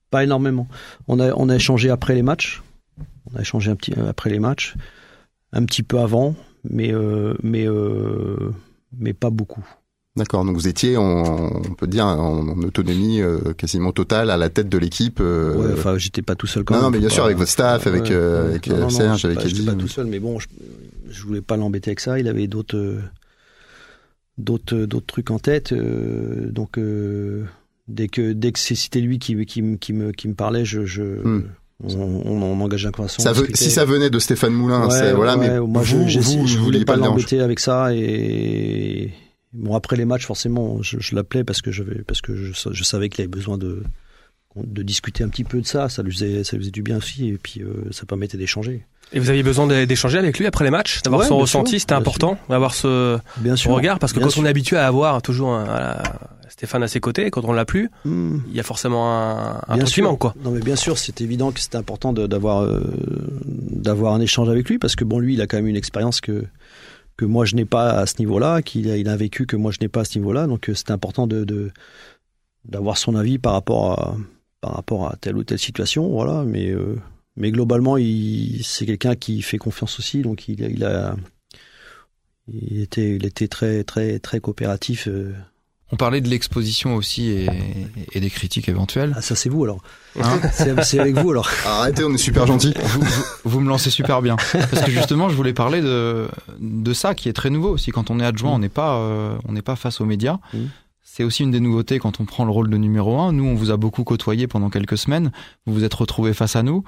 [0.09, 0.67] Pas énormément.
[1.07, 2.61] On a on a échangé après les matchs.
[3.31, 4.75] On a échangé un petit après les matchs,
[5.53, 6.35] un petit peu avant,
[6.69, 6.91] mais
[7.43, 7.65] mais
[8.97, 9.65] mais pas beaucoup
[10.17, 14.49] D'accord, donc vous étiez, en, on peut dire, en, autonomie euh, quasiment totale à la
[14.49, 15.19] tête de l'équipe.
[15.21, 15.55] Euh...
[15.55, 16.85] Ouais, enfin, j'étais pas tout seul quand non, même.
[16.87, 19.37] Non, mais bien sûr, avec votre staff, avec, ouais, euh, avec non, non, Serge, avec
[19.39, 19.65] pas, Eddie.
[19.65, 20.47] pas tout seul, mais bon, je,
[21.09, 22.19] je voulais pas l'embêter avec ça.
[22.19, 22.99] Il avait d'autres, euh,
[24.37, 25.71] d'autres, d'autres trucs en tête.
[25.71, 27.45] Euh, donc, euh,
[27.87, 31.03] dès que, dès que c'était lui qui, qui, qui, me, qui me parlait, je, je
[31.03, 31.43] Hmm.
[31.85, 31.87] on,
[32.25, 32.69] on, on.
[33.07, 33.57] Ça on veut- discutait.
[33.63, 36.19] si ça venait de Stéphane Moulin, Ouais, c'est voilà, ouais, mais moi, je, vous, je,
[36.19, 39.11] vous, je vous voulais pas l'embêter avec ça et
[39.53, 42.83] bon après les matchs forcément je, je l'appelais parce que je parce que je, je
[42.83, 43.83] savais qu'il avait besoin de
[44.55, 46.97] de discuter un petit peu de ça ça lui faisait ça lui faisait du bien
[46.97, 50.45] aussi et puis euh, ça permettait d'échanger Et vous aviez besoin d'é- d'échanger avec lui
[50.45, 53.99] après les matchs, d'avoir Ouais, son ressenti, c'était important, d'avoir ce, bien son sûr regard,
[53.99, 54.41] parce que bien quand sûr.
[54.43, 55.97] on est habitué à avoir toujours un,
[56.49, 58.39] Stéphane à ses côtés, quand on l'a plus, Hmm.
[58.49, 60.35] il y a forcément un, un manque, quoi.
[60.43, 62.81] Non mais bien sûr, c'est évident que c'était important d'avoir euh,
[63.45, 66.19] d'avoir un échange avec lui parce que bon lui, il a quand même une expérience
[66.21, 66.45] que
[67.17, 69.71] que moi je n'ai pas à ce niveau-là, qu'il a, il a vécu que moi
[69.71, 71.71] je n'ai pas à ce niveau-là, donc euh, c'était important de
[72.65, 74.17] d'avoir son avis par rapport à
[74.61, 76.43] par rapport à telle ou telle situation, voilà.
[76.43, 76.95] Mais euh,
[77.35, 77.97] mais globalement,
[78.63, 81.15] c'est quelqu'un qui fait confiance aussi, donc il, il a
[82.47, 85.07] il était il était très très très coopératif.
[85.07, 85.33] euh.
[85.91, 87.49] On parlait de l'exposition aussi et,
[88.13, 89.13] et des critiques éventuelles.
[89.17, 89.81] Ah ça c'est vous alors.
[90.21, 90.39] Hein
[90.83, 91.49] C'est avec vous alors.
[91.65, 92.73] Arrêtez, on est super gentils.
[92.81, 94.35] vous, vous- vous me lancez super bien.
[94.53, 96.27] Parce que justement, je voulais parler de,
[96.59, 97.91] de ça qui est très nouveau aussi.
[97.91, 100.37] Quand on est adjoint, on n'est pas, euh, on n'est pas face aux médias.
[100.53, 100.57] Mm.
[101.13, 103.33] C'est aussi une des nouveautés quand on prend le rôle de numéro un.
[103.33, 105.33] Nous, on vous a beaucoup côtoyé pendant quelques semaines.
[105.65, 106.85] Vous vous êtes retrouvés face à nous.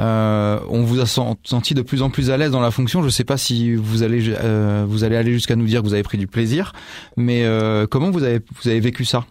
[0.00, 3.00] Euh, on vous a sen- senti de plus en plus à l'aise dans la fonction.
[3.00, 5.86] Je ne sais pas si vous allez, euh, vous allez aller jusqu'à nous dire que
[5.86, 6.72] vous avez pris du plaisir.
[7.16, 9.24] Mais euh, comment vous avez, vous avez vécu ça,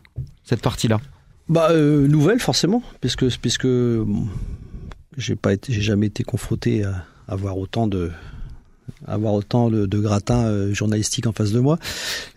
[0.45, 1.01] cette partie-là?
[1.49, 4.25] Bah nouvelle forcément, puisque puisque bon,
[5.17, 8.09] j'ai pas j'ai jamais été confronté à avoir autant de
[9.07, 11.77] avoir autant de, de gratin euh, journalistique en face de moi,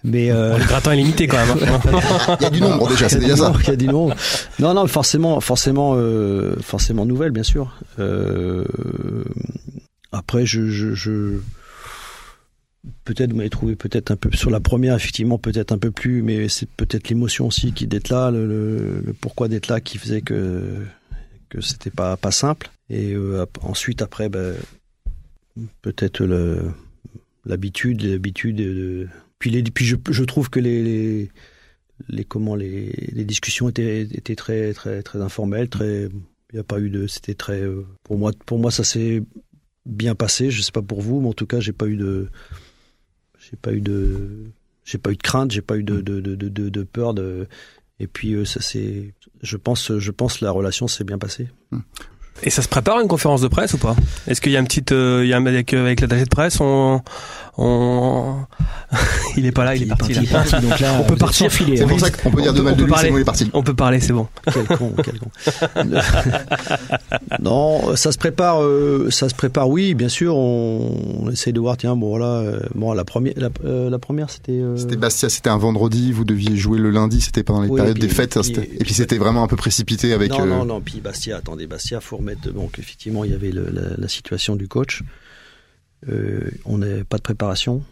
[0.04, 1.56] mais euh, Bon, le gratin est limité quand même.
[1.68, 2.36] hein.
[2.40, 3.46] Il y a du nombre déjà, c'est il y a déjà du ça.
[3.48, 4.14] nombre, il y a du nombre.
[4.58, 7.76] Non, non, forcément, forcément, euh, forcément nouvelle, bien sûr.
[7.98, 8.64] Euh,
[10.12, 11.38] après, je, je, je
[13.04, 16.22] peut-être vous m'avez trouvé peut-être un peu sur la première, effectivement, peut-être un peu plus,
[16.22, 19.98] mais c'est peut-être l'émotion aussi qui d'être là, le, le, le pourquoi d'être là, qui
[19.98, 20.78] faisait que
[21.48, 22.70] que c'était pas pas simple.
[22.90, 24.54] Et euh, ensuite, après, ben,
[25.82, 26.24] peut-être
[27.44, 31.30] l'habitude, l'habitude de puis les, puis je, je trouve que les, les
[32.08, 36.64] les comment les, les discussions étaient étaient très très très informelles très il n'y a
[36.64, 39.22] pas eu de c'était très euh, pour moi pour moi ça s'est
[39.86, 42.28] bien passé je sais pas pour vous mais en tout cas j'ai pas eu de
[43.38, 44.44] j'ai pas eu de
[44.84, 47.46] j'ai pas eu de crainte j'ai pas eu de de, de, de, de- peur de
[48.00, 51.48] et puis euh, ça c'est je pense je pense la relation s'est bien passée
[52.42, 53.94] Et ça se prépare une conférence de presse ou pas?
[54.26, 56.28] Est-ce qu'il y a une petite, euh, il y a un- avec avec l'attaché de
[56.28, 57.00] presse, on,
[57.58, 58.36] on,
[59.36, 60.20] il est pas là, il est parti, là.
[60.60, 61.50] donc là On peut partir.
[61.52, 61.86] C'est hein.
[61.86, 63.08] pour ça qu'on peut dire de On mal peut de lui, parler.
[63.08, 63.50] c'est bon, il est parti.
[63.52, 64.26] On peut parler, c'est bon.
[64.52, 65.28] Quel con, quel con.
[67.40, 69.68] non, ça se prépare, euh, ça se prépare.
[69.68, 70.36] Oui, bien sûr.
[70.36, 71.76] On, on essaye de voir.
[71.76, 72.26] Tiens, bon voilà.
[72.26, 74.52] euh, bon, la première, la, euh, la première, c'était.
[74.52, 77.76] euh, C'était Bastia, c'était un vendredi, vous deviez jouer le lundi, c'était pendant les Oui,
[77.80, 80.30] périodes puis- des fêtes, et- puis c'était vraiment un peu précipité avec.
[80.30, 80.80] non, euh, non, non.
[80.80, 82.50] Puis Bastia, attendez, Bastia, faut remettre.
[82.52, 85.02] Donc effectivement, il y avait le- la, la situation du coach.
[86.08, 87.82] Euh, on n'a pas de préparation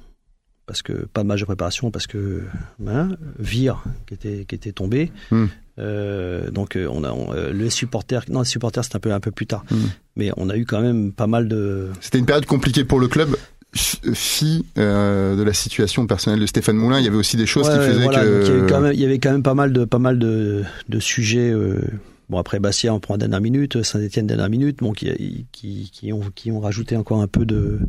[0.66, 2.42] parce que pas de match de préparation parce que
[2.86, 5.10] hein, Vire qui était qui était tombé.
[5.30, 5.46] Hmm.
[5.78, 8.24] Euh, donc euh, on a on, les supporters.
[8.28, 9.64] Non, les supporters c'est un peu un peu plus tard.
[9.70, 9.86] Hmm.
[10.16, 11.88] Mais on a eu quand même pas mal de.
[12.00, 13.36] C'était une période compliquée pour le club.
[13.72, 17.68] Fi euh, de la situation personnelle de Stéphane Moulin, il y avait aussi des choses
[17.68, 18.42] Ouais, qui faisaient voilà, que.
[18.42, 20.18] il, y avait quand même, il y avait quand même pas mal de, pas mal
[20.18, 21.50] de, de sujets.
[21.50, 21.80] euh,
[22.30, 26.30] bon, après Bastia, on prend dernière minute, Saint-Etienne dernière minute, bon, qui, qui, qui, ont,
[26.34, 27.80] qui ont rajouté encore un peu de,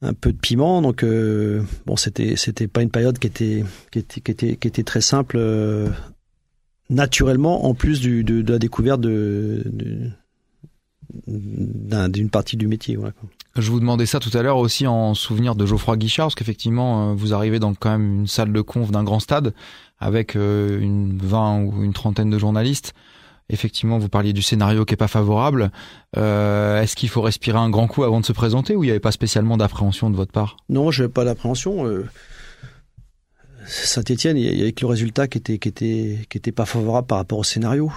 [0.00, 0.80] un peu de piment.
[0.80, 4.68] Donc, euh, bon, c'était, c'était pas une période qui était, qui était, qui était, qui
[4.68, 5.36] était très simple.
[5.38, 5.88] euh,
[6.88, 10.10] naturellement, en plus du, de, de la découverte de, de-
[11.28, 12.96] d'un- d'une partie du métier.
[12.96, 13.14] Voilà.
[13.56, 17.10] Je vous demandais ça tout à l'heure aussi en souvenir de Geoffroy Guichard, parce qu'effectivement,
[17.10, 19.52] euh, vous arrivez dans quand même une salle de conf d'un grand stade
[19.98, 22.94] avec euh, une 20 ou une trentaine de journalistes.
[23.48, 25.72] Effectivement, vous parliez du scénario qui est pas favorable.
[26.16, 28.90] Euh, Est-ce qu'il faut respirer un grand coup avant de se présenter ou il n'y
[28.92, 30.56] avait pas spécialement d'appréhension de votre part?
[30.68, 31.84] Non, je n'avais pas d'appréhension.
[33.66, 37.08] Saint-Etienne, il y avait que le résultat qui était, qui, était, qui était pas favorable
[37.08, 37.92] par rapport au scénario.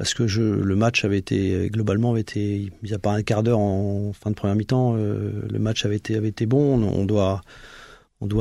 [0.00, 3.58] Parce que le match avait été, globalement, avait été, mis à part un quart d'heure
[3.58, 6.82] en fin de première mi-temps, euh, le match avait été, bon.
[6.82, 7.42] On, doit,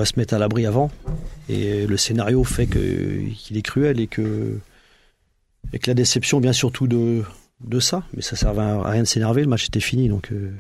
[0.06, 0.90] se mettre à l'abri avant.
[1.50, 4.58] Et le scénario fait qu'il est cruel et que,
[5.74, 7.26] et que la déception vient surtout de,
[7.82, 8.04] ça.
[8.14, 10.08] Mais ça servait à rien de s'énerver, le match était fini.
[10.08, 10.54] Donc, euh,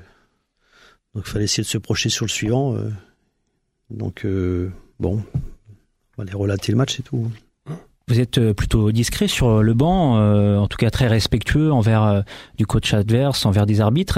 [1.15, 2.75] donc fallait essayer de se projeter sur le suivant.
[2.75, 2.89] euh.
[3.89, 7.31] donc, euh, bon, on va aller relater le match et tout.
[8.10, 12.04] Vous êtes euh, plutôt discret sur le banc, euh, en tout cas très respectueux envers
[12.04, 12.22] euh,
[12.58, 14.17] du coach adverse, envers des arbitres.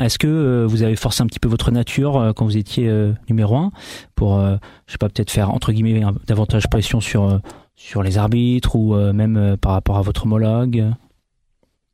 [0.00, 2.86] Est-ce que euh, vous avez forcé un petit peu votre nature euh, quand vous étiez
[2.88, 3.72] euh, numéro un
[4.14, 7.38] pour, euh, je sais pas, peut-être faire entre guillemets un- davantage pression sur euh,
[7.76, 10.84] sur les arbitres ou euh, même euh, par rapport à votre homologue?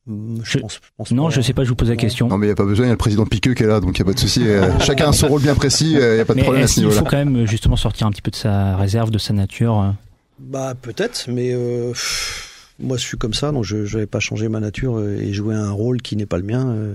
[0.09, 1.31] Hum, Je- pense, je pense Non, pas.
[1.31, 2.01] je sais pas, je vous pose la Non.
[2.01, 2.29] question.
[2.29, 3.67] Non mais il y a pas besoin, il y a le président Piqueux qui est
[3.69, 4.43] là, donc il y a pas de souci.
[4.47, 6.67] euh, chacun a son rôle bien précis, il y a pas de Mais problème à
[6.67, 6.99] ce niveau-là.
[6.99, 9.81] faut quand même euh, justement sortir un petit peu de sa réserve, de sa nature
[9.81, 9.91] euh
[10.38, 14.49] Bah peut-être, mais euh, pff, moi je suis comme ça, donc je n'avais pas changé
[14.49, 16.94] ma nature euh, et jouer un rôle qui n'est pas le mien, euh,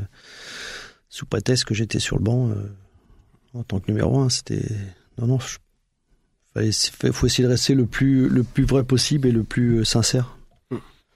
[1.10, 2.56] sous prétexte que j'étais sur le banc euh,
[3.56, 4.30] en tant que numéro un.
[4.30, 4.64] C'était
[5.18, 5.40] non non,
[6.54, 6.72] fallait
[7.12, 10.38] faut essayer de rester le plus le plus vrai possible et le plus sincère.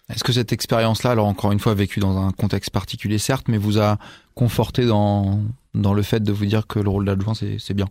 [0.10, 3.58] Est-ce que cette expérience-là, alors encore une fois vécue dans un contexte particulier certes, mais
[3.58, 3.98] vous a
[4.36, 5.42] conforté dans,
[5.74, 7.88] dans le fait de vous dire que le rôle d'adjoint c'est c'est bien?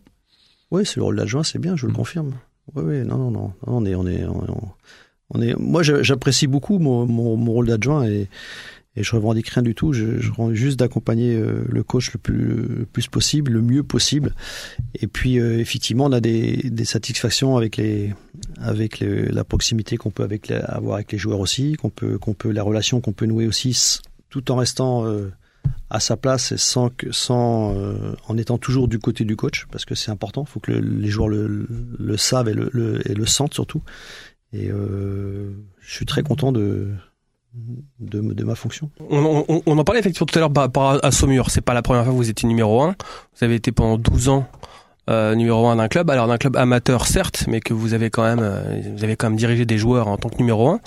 [0.70, 1.96] Oui, c'est le rôle d'adjoint, c'est bien, je le Mm.
[1.96, 2.34] confirme.
[2.74, 4.24] Oui, oui, non, non, non, on est, on est,
[5.31, 5.55] on, est.
[5.59, 8.29] Moi, j'apprécie beaucoup mon, rôle d'adjoint et,
[8.96, 9.92] et je revendique rien du tout.
[9.92, 12.46] Je, je rends juste d'accompagner euh, le coach le plus,
[12.79, 14.35] le plus possible, le mieux possible.
[14.94, 18.14] Et puis, euh, effectivement, on a des, satisfactions avec les,
[18.59, 20.27] avec la proximité qu'on peut
[20.66, 24.00] avoir avec les joueurs aussi, qu'on peut, qu'on peut, la relation qu'on peut nouer aussi,
[24.31, 25.31] tout en restant euh,
[25.90, 29.94] à sa place sans sans, euh, en étant toujours du côté du coach, parce que
[29.94, 30.44] c'est important.
[30.48, 33.83] Il faut que le- les joueurs le, savent et le, sentent surtout.
[34.53, 35.50] Et euh,
[35.81, 36.88] je suis très content de,
[38.00, 38.90] de, ma fonction.
[39.11, 41.50] On, on- on en parlait effectivement tout à l'heure par rapport à Saumur.
[41.50, 42.88] C'est pas la première fois que vous étiez numéro 1.
[43.37, 44.46] Vous avez été pendant 12 ans
[45.11, 46.09] euh, numéro 1 d'un club.
[46.11, 48.40] Alors d'un club amateur certes, mais que vous avez quand même,
[48.96, 50.81] vous avez quand même dirigé des joueurs en tant que numéro 1.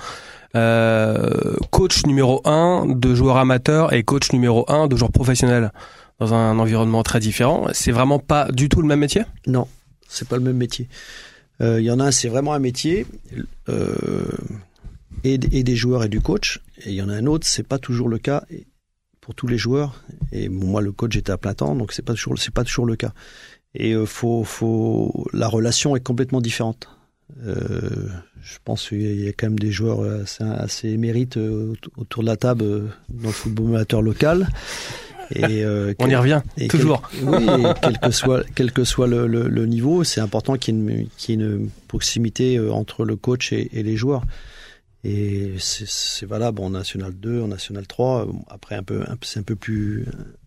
[0.56, 5.72] Euh, coach numéro 1 de joueurs amateurs et coach numéro 1 de joueurs professionnels
[6.20, 7.68] dans un environnement très différent.
[7.74, 9.24] C'est vraiment pas du tout le même métier?
[9.46, 9.68] Non,
[10.08, 10.88] c'est pas le même métier.
[11.62, 13.06] Euh, Il y en a un, c'est vraiment un métier,
[13.70, 14.26] euh,
[15.24, 16.62] et, des joueurs et du coach.
[16.86, 18.44] Et il y en a un autre, c'est pas toujours le cas
[19.22, 20.04] pour tous les joueurs.
[20.32, 22.86] Et moi, le coach, j'étais à plein temps, donc c'est pas toujours, c'est pas toujours
[22.86, 23.14] le cas.
[23.74, 26.90] Et euh, faut, faut, la relation est complètement différente.
[27.46, 28.08] Euh,
[28.42, 32.28] je pense qu'il y a quand même des joueurs assez, assez émérites euh, autour de
[32.28, 34.48] la table euh, dans le football amateur local.
[35.36, 37.02] Et, euh, On y revient et toujours.
[37.12, 40.56] quel- oui, et quel que soit, quel que soit le, le- le niveau, c'est important
[40.56, 43.98] qu'il y, ait une- qu'il y ait une proximité entre le coach et, et les
[43.98, 44.24] joueurs.
[45.04, 48.26] Et c'est- valable en National 2, en National 3.
[48.26, 50.06] Bon, Après, un peu- c'est un peu plus,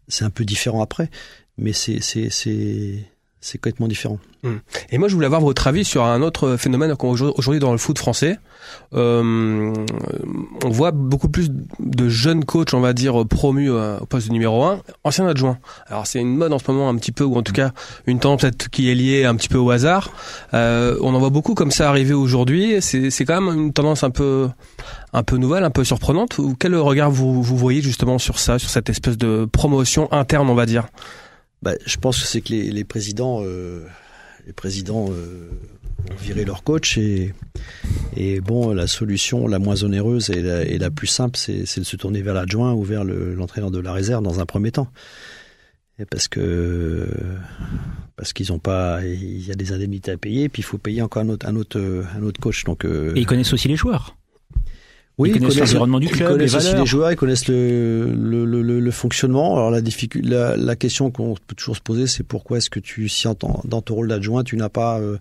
[0.09, 1.11] c'est un peu différent après,
[1.59, 2.01] mais c'est
[3.41, 4.19] c'est complètement différent.
[4.91, 7.79] Et moi, je voulais avoir votre avis sur un autre phénomène qu'on aujourd'hui dans le
[7.79, 8.39] foot français.
[8.95, 9.73] Euh,
[10.65, 14.33] on voit beaucoup plus de jeunes coachs, on va dire, promus euh, au poste de
[14.33, 15.59] numéro 1, anciens adjoints.
[15.89, 17.73] Alors, c'est une mode en ce moment un petit peu, ou en tout cas
[18.07, 20.11] une tendance qui est liée un petit peu au hasard.
[20.55, 22.77] Euh, on en voit beaucoup comme ça arriver aujourd'hui.
[22.81, 24.49] C'est quand même une tendance un peu
[25.13, 26.41] un peu nouvelle, un peu surprenante.
[26.59, 30.55] Quel regard vous, vous voyez justement sur ça, sur cette espèce de promotion interne, on
[30.55, 30.87] va dire?
[31.63, 33.85] Bah, je pense que c'est que les, les présidents, euh,
[34.47, 35.51] les présidents euh,
[36.11, 37.35] ont viré leur coach et,
[38.17, 42.23] et bon, la solution la moins onéreuse et la, plus simple, c'est de se tourner
[42.23, 44.89] vers l'adjoint ou vers le- l'entraîneur de la réserve dans un premier temps.
[45.99, 47.09] Et parce que
[48.17, 51.03] parce qu'ils ont pas, il y a des indemnités à payer, puis il faut payer
[51.03, 52.65] encore un autre un autre un autre coach.
[52.65, 54.17] Donc euh, Et ils connaissent aussi les joueurs.
[55.21, 56.81] Oui, ils connaissent l'environnement du ils club, connaissent les aussi valeurs.
[56.83, 59.57] les joueurs, ils connaissent le, le, le, fonctionnement.
[59.57, 62.81] Alors la, difficulté, la, la question qu'on peut toujours se poser, c'est pourquoi est-ce que
[62.81, 65.19] tu, si en dans ton rôle d'adjoint, tu n'as pas euh,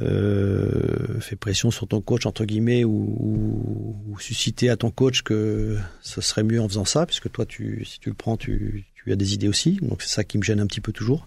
[0.00, 5.22] euh, fait pression sur ton coach entre guillemets ou, ou, ou suscité à ton coach
[5.22, 8.86] que ce serait mieux en faisant ça, puisque toi, tu, si tu le prends, tu,
[9.04, 9.78] tu as des idées aussi.
[9.82, 11.26] Donc c'est ça qui me gêne un petit peu toujours.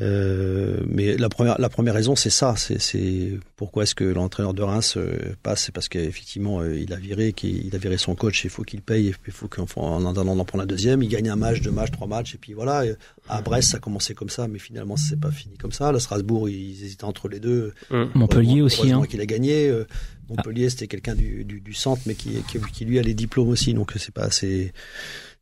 [0.00, 2.54] Euh, mais la première, la première raison, c'est ça.
[2.56, 6.96] C'est, pourquoi est-ce que l'entraîneur de Reims euh, passe C'est parce qu'effectivement, euh, il a
[6.96, 8.44] viré, qu'il il a viré son coach.
[8.44, 9.14] Il faut qu'il paye.
[9.26, 11.90] Il faut qu'en en attendant d'en prendre un deuxième, il gagne un match, deux matchs,
[11.90, 12.84] trois matchs, et puis voilà.
[13.28, 15.88] À Brest, ça a commencé comme ça, mais finalement, c'est pas fini comme ça.
[15.88, 17.74] À Strasbourg, ils hésitaient entre les deux.
[17.90, 18.92] Montpellier Heureusement- aussi.
[18.92, 19.02] Hein.
[19.06, 19.70] qu'il a gagné.
[20.30, 23.48] Montpellier, c'était quelqu'un du, du, du centre, mais qui, qui, qui, lui a les diplômes
[23.48, 23.74] aussi.
[23.74, 24.72] Donc c'est pas c'est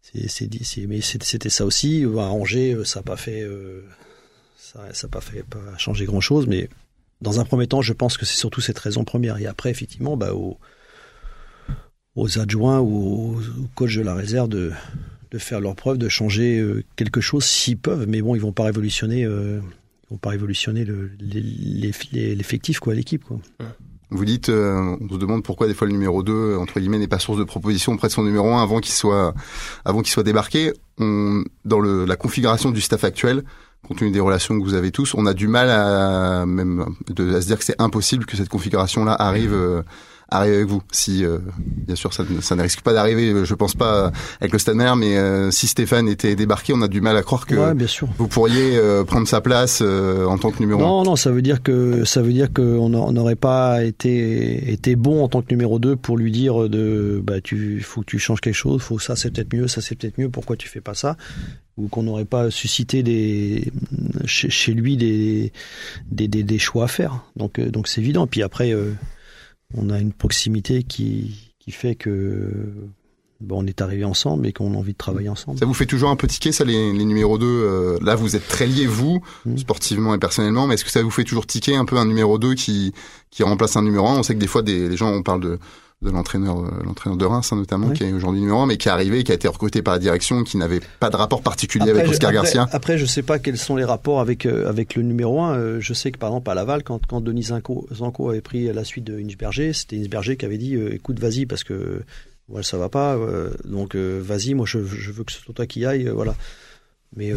[0.02, 2.04] c'est mais c'était ça aussi.
[2.04, 3.82] À Angers, euh, ça a pas fait euh,
[4.56, 6.68] ça ça pas fait pas changer grand chose, mais
[7.20, 9.38] dans un premier temps, je pense que c'est surtout cette raison première.
[9.38, 10.56] Et après, effectivement, bah, aux,
[12.14, 13.40] aux adjoints ou aux,
[13.74, 14.72] coachs de la réserve de,
[15.32, 18.06] de faire leur preuve, de changer euh, quelque chose s'ils peuvent.
[18.08, 19.60] Mais bon, ils vont pas révolutionner, ils
[20.10, 21.10] vont pas révolutionner le-
[22.12, 23.40] l'effectif, quoi, l'équipe, quoi.
[24.10, 27.08] Vous dites, euh, on se demande pourquoi des fois le numéro 2, entre guillemets, n'est
[27.08, 29.34] pas source de proposition auprès de son numéro 1 avant qu'il soit,
[29.84, 30.72] avant qu'il soit débarqué.
[30.98, 33.44] On, dans le, la configuration du staff actuel,
[33.86, 37.34] compte tenu des relations que vous avez tous, on a du mal à même de,
[37.34, 39.54] à se dire que c'est impossible que cette configuration-là arrive
[40.30, 40.82] arrive avec vous.
[40.92, 44.58] Si, euh, bien sûr, ça, ça, ne risque pas d'arriver, je pense pas avec le
[44.58, 47.86] Stade mais euh, si Stéphane était débarqué, on a du mal à croire que bien
[47.86, 48.08] sûr.
[48.18, 51.04] vous pourriez euh, prendre sa place en tant que numéro non, 1.
[51.04, 55.28] Non, ça veut dire que ça veut dire qu'on n'aurait pas été été bon en
[55.28, 58.54] tant que numéro 2 pour lui dire de bah tu faut que tu changes quelque
[58.54, 61.16] chose, faut ça c'est peut-être mieux, ça c'est peut-être mieux, pourquoi tu fais pas ça?
[61.76, 63.72] Ou qu'on n'aurait pas suscité des
[64.24, 65.52] chez, chez lui des
[66.10, 67.24] des, des des, choix à faire.
[67.36, 68.26] Donc donc c'est évident.
[68.26, 68.74] Puis après
[69.74, 72.72] on a une proximité qui, qui fait que
[73.40, 75.58] bon, on est arrivé ensemble et qu'on a envie de travailler ensemble.
[75.58, 78.36] Ça vous fait toujours un peu tiquer, ça, les, les numéros 2 euh, Là, vous
[78.36, 79.58] êtes très liés, vous, mmh.
[79.58, 82.38] sportivement et personnellement, mais est-ce que ça vous fait toujours tiquer un peu un numéro
[82.38, 82.92] 2 qui,
[83.30, 85.40] qui remplace un numéro 1 On sait que des fois, des, les gens, on parle
[85.40, 85.58] de
[86.00, 88.88] de l'entraîneur euh, l'entraîneur de Reims hein, notamment qui est aujourd'hui numéro 1 mais qui
[88.88, 91.90] est arrivé qui a été recruté par la direction qui n'avait pas de rapport particulier
[91.90, 92.68] avec Oscar Garcia.
[92.70, 95.80] après je sais pas quels sont les rapports avec euh, avec le numéro 1 euh,
[95.80, 98.84] je sais que par exemple à Laval quand quand Denis Zanko, Zanko avait pris la
[98.84, 102.02] suite de Inchberger c'était Inchberger qui avait dit écoute vas-y parce que
[102.46, 103.18] voilà ça va pas
[103.64, 106.34] donc vas-y moi je, je, veux que ce soit toi qui aille voilà.
[107.16, 107.32] Mais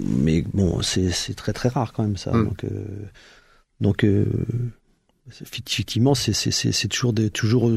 [0.00, 2.32] mais bon c'est c'est très très rare quand même ça.
[2.32, 2.44] Mm.
[2.44, 2.64] donc
[3.80, 4.06] donc
[5.40, 7.70] effectivement, c'est toujours, des, toujours,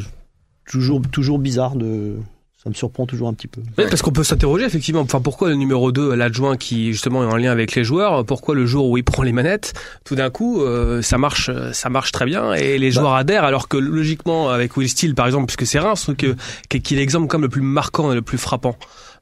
[0.65, 2.15] toujours, toujours bizarre de.
[2.63, 3.61] Ça me surprend toujours un petit peu.
[3.77, 5.01] Oui, parce qu'on peut s'interroger effectivement.
[5.01, 8.55] Enfin, pourquoi le numéro 2, l'adjoint qui justement est en lien avec les joueurs, pourquoi
[8.55, 12.11] le jour où il prend les manettes, tout d'un coup, euh, ça marche, ça marche
[12.11, 12.93] très bien et les bah.
[12.95, 13.43] joueurs adhèrent.
[13.43, 16.35] Alors que logiquement, avec Will Steele par exemple, puisque c'est Reims, que,
[16.67, 18.75] qui est l'exemple comme le plus marquant et le plus frappant.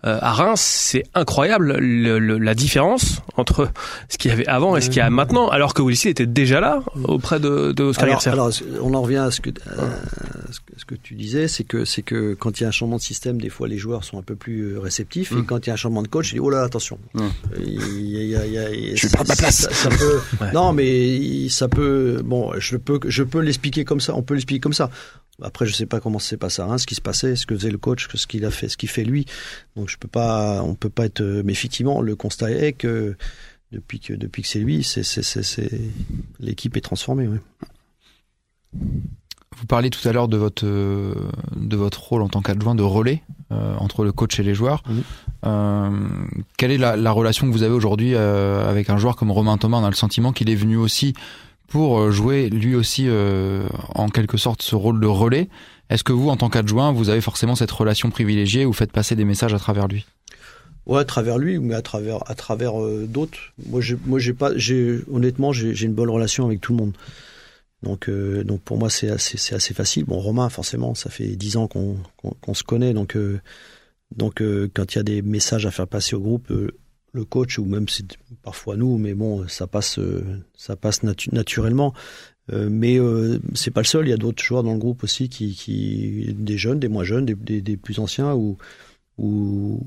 [0.06, 3.70] Euh, à Reims, c'est incroyable la différence entre
[4.10, 6.28] ce qu'il y avait avant et ce qu'il y a maintenant, alors que Willis était
[6.28, 9.50] déjà là auprès de, de Oscar alors, alors, on en revient à ce que,
[10.78, 13.02] ce que tu disais, c'est que c'est que quand il y a un changement de
[13.02, 15.46] système, des fois les joueurs sont un peu plus euh, réceptifs, et mm.
[15.46, 17.28] quand il y a un changement de coach, il dit oh là attention, mm.
[17.58, 19.68] je vais ma place.
[19.72, 20.20] Ça, peut,
[20.54, 24.62] non mais ça peut, bon, je peux je peux l'expliquer comme ça, on peut l'expliquer
[24.62, 24.90] comme ça.
[25.42, 27.56] Après, je sais pas comment c'est passé à Reims, ce qui se passait, ce que
[27.56, 29.26] faisait le coach, ce qu'il a fait, ce qu'il fait lui.
[29.76, 31.22] Donc, je peux pas, on peut pas être.
[31.22, 33.18] Mais effectivement, le constat est que
[33.72, 35.70] depuis que depuis que c'est lui, c'est
[36.40, 37.30] l'équipe est transformée.
[39.58, 43.24] Vous parliez tout à l'heure de votre de votre rôle en tant qu'adjoint de relais
[43.52, 44.84] euh, entre le coach et les joueurs.
[45.46, 45.90] Euh,
[46.58, 49.58] quelle est la, la, relation que vous avez aujourd'hui euh, avec un joueur comme Romain
[49.58, 51.14] Thomas On a le sentiment qu'il est venu aussi
[51.68, 55.50] pour euh, jouer lui aussi euh, en quelque sorte ce rôle de relais.
[55.90, 59.16] Est-ce que vous, en tant qu'adjoint, vous avez forcément cette relation privilégiée ou faites passer
[59.16, 60.06] des messages à travers lui?
[60.86, 63.54] Ouais, à travers lui, mais à travers à travers euh, d'autres.
[63.68, 64.52] Moi, moi j'ai pas,
[65.12, 66.94] honnêtement, j'ai une bonne relation avec tout le monde.
[67.84, 70.06] Donc donc pour moi c'est assez c'est assez facile.
[70.06, 71.98] Bon, Romain, forcément, ça fait dix ans qu'on
[72.42, 73.16] qu'on se connaît, donc
[74.16, 74.42] donc
[74.74, 76.52] quand il y a des messages à faire passer au groupe,
[77.16, 80.00] le coach ou même c'est parfois nous, mais bon, ça passe,
[80.56, 81.94] ça passe naturellement.
[82.54, 84.08] Euh, mais euh, c'est pas le seul.
[84.08, 87.04] Il y a d'autres joueurs dans le groupe aussi qui, qui des jeunes, des moins
[87.04, 88.58] jeunes, des, des, plus anciens où,
[89.18, 89.82] où,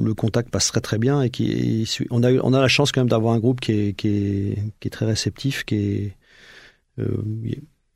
[0.00, 3.00] le contact passe très très bien et qui on a on a la chance quand
[3.00, 6.16] même d'avoir un groupe qui est qui est, qui est très réceptif, qui est
[6.98, 7.22] euh,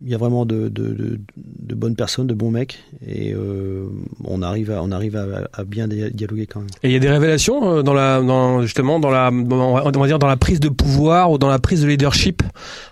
[0.01, 3.89] il y a vraiment de, de, de, de, bonnes personnes, de bons mecs, et euh,
[4.23, 6.69] on arrive, à, on arrive à, à, bien dialoguer quand même.
[6.85, 10.07] Et il y a des révélations euh, dans la, dans, justement dans la, on va
[10.07, 12.45] dire dans la prise de pouvoir ou dans la prise de leadership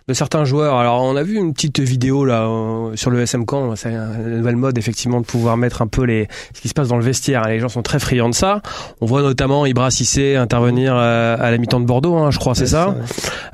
[0.09, 0.77] de certains joueurs.
[0.77, 4.39] Alors on a vu une petite vidéo là euh, sur le SM Camp, c'est une
[4.39, 7.05] nouvelle mode effectivement de pouvoir mettre un peu les, ce qui se passe dans le
[7.05, 7.47] vestiaire.
[7.47, 8.63] Les gens sont très friands de ça.
[9.01, 12.57] On voit notamment Ibra Cissé intervenir euh, à la mi-temps de Bordeaux, hein, je crois,
[12.57, 12.97] c'est ça.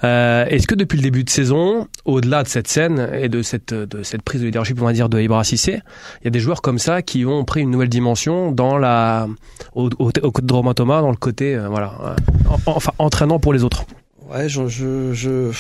[0.03, 4.03] Est-ce que depuis le début de saison, au-delà de cette scène et de cette, de
[4.03, 5.81] cette prise de leadership, on va dire, de Ibra Cissé,
[6.21, 9.29] il y a des joueurs comme ça qui ont pris une nouvelle dimension dans la,
[9.75, 13.53] au, au, au de Romain Thomas, dans le côté, euh, voilà, euh, enfin, entraînant pour
[13.53, 13.85] les autres.
[14.33, 15.51] Ouais, je, je, je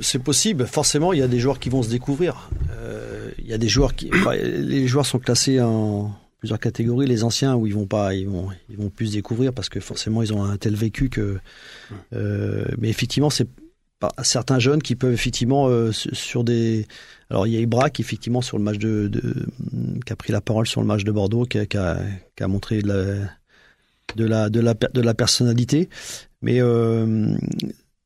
[0.00, 0.66] c'est possible.
[0.66, 2.48] Forcément, il y a des joueurs qui vont se découvrir.
[2.78, 7.06] Euh, il y a des joueurs qui, enfin, les joueurs sont classés en plusieurs catégories.
[7.08, 9.80] Les anciens où ils vont pas, ils vont, ils vont plus se découvrir parce que
[9.80, 11.38] forcément ils ont un tel vécu que.
[12.12, 13.48] Euh, mais effectivement, c'est
[14.22, 16.86] certains jeunes qui peuvent effectivement euh, sur des
[17.30, 19.10] alors il y a Ibra qui effectivement sur le match de,
[20.04, 22.82] qui a pris la parole sur le match de Bordeaux qui a, qui a, montré
[22.82, 23.30] de la
[24.16, 25.88] de la de la de la personnalité.
[26.42, 27.36] Mais euh,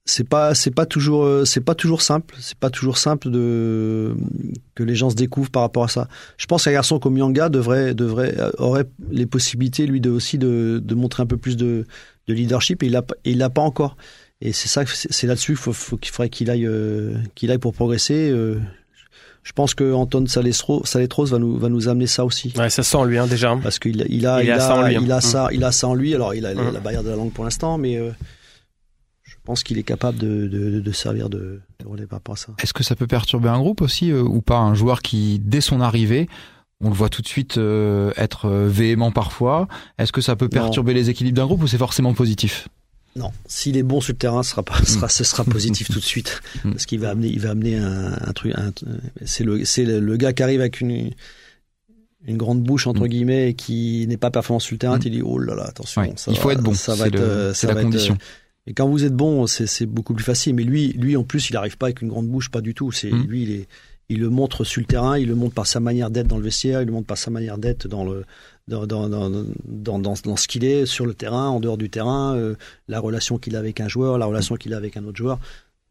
[0.04, 2.34] c'est pas c'est pas toujours euh, c'est pas toujours simple.
[2.40, 4.14] C'est pas toujours simple de
[4.74, 6.08] que les gens se découvrent par rapport à ça.
[6.36, 10.94] Je pense qu'un garçon comme Yanga devrait devrait aurait les possibilités lui aussi de, de
[10.94, 11.86] montrer un peu plus de,
[12.26, 12.82] de leadership.
[12.82, 13.96] Et il a il l'a pas encore
[14.44, 17.72] et c'est ça c'est là-dessus faut, faut qu'il faudrait qu'il aille euh, qu'il aille pour
[17.74, 18.60] progresser euh,
[19.42, 22.52] Je pense que Anton Saletros, Saletros va nous va nous amener ça aussi.
[22.56, 23.56] Ouais, ça sent lui hein, déjà.
[23.62, 25.20] Parce qu'il il a il, a, ça en lui, il a hein.
[25.20, 26.14] ça il a ça en lui.
[26.14, 28.10] Alors il a la barrière de la langue pour l'instant, mais euh,
[29.22, 32.38] je pense qu'il est capable de, de, de servir de, de relais par rapport à
[32.38, 32.52] ça.
[32.62, 34.56] Est-ce que ça peut perturber un groupe aussi euh, ou pas?
[34.56, 36.28] Un joueur qui, dès son arrivée,
[36.80, 39.68] on le voit tout de suite euh, être véhément parfois.
[39.98, 40.50] Est-ce que ça peut Non.
[40.62, 42.68] perturber les équilibres d'un groupe ou c'est forcément positif?
[43.16, 45.88] Non, s'il est bon sur le terrain, ce sera pas, ce sera, ce sera positif
[45.88, 46.70] tout de suite, Mm.
[46.72, 48.52] parce qu'il va amener, il va amener un, un truc.
[48.56, 48.72] un-
[49.24, 51.10] C'est le, c'est le, le gars qui arrive avec une
[52.26, 53.08] une grande bouche entre Mm.
[53.08, 54.96] guillemets et qui n'est pas performant sur le terrain.
[54.96, 55.00] Mm.
[55.00, 57.04] Tu dis oh là là, attention, Ouais, ça Il va- faut être bon, Ça va
[57.04, 58.14] c'est être, le- euh, c'est ça la va être, condition.
[58.14, 60.54] euh, Et quand vous êtes bon, c'est c'est beaucoup plus facile.
[60.54, 62.90] Mais lui, lui en plus, il arrive pas avec une grande bouche, pas du tout.
[62.92, 63.26] C'est Mm.
[63.26, 63.68] lui, il est,
[64.08, 66.44] il le montre sur le terrain, il le montre par sa manière d'être dans le
[66.44, 68.24] vestiaire, il le montre par sa manière d'être dans le
[68.68, 72.54] dans dans dans dans, ce qu'il est sur le terrain, en dehors du terrain, euh,
[72.88, 75.38] la relation qu'il a avec un joueur, la relation qu'il a avec un autre joueur.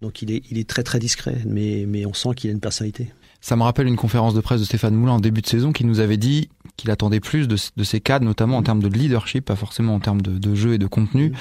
[0.01, 2.59] Donc il est il est très très discret, mais mais on sent qu'il a une
[2.59, 3.13] personnalité.
[3.41, 5.83] Ça me rappelle une conférence de presse de Stéphane Moulin en début de saison qui
[5.83, 9.45] nous avait dit qu'il attendait plus de, de ses cadres, notamment en termes de leadership,
[9.45, 11.33] pas forcément en termes de, de jeu et de contenu.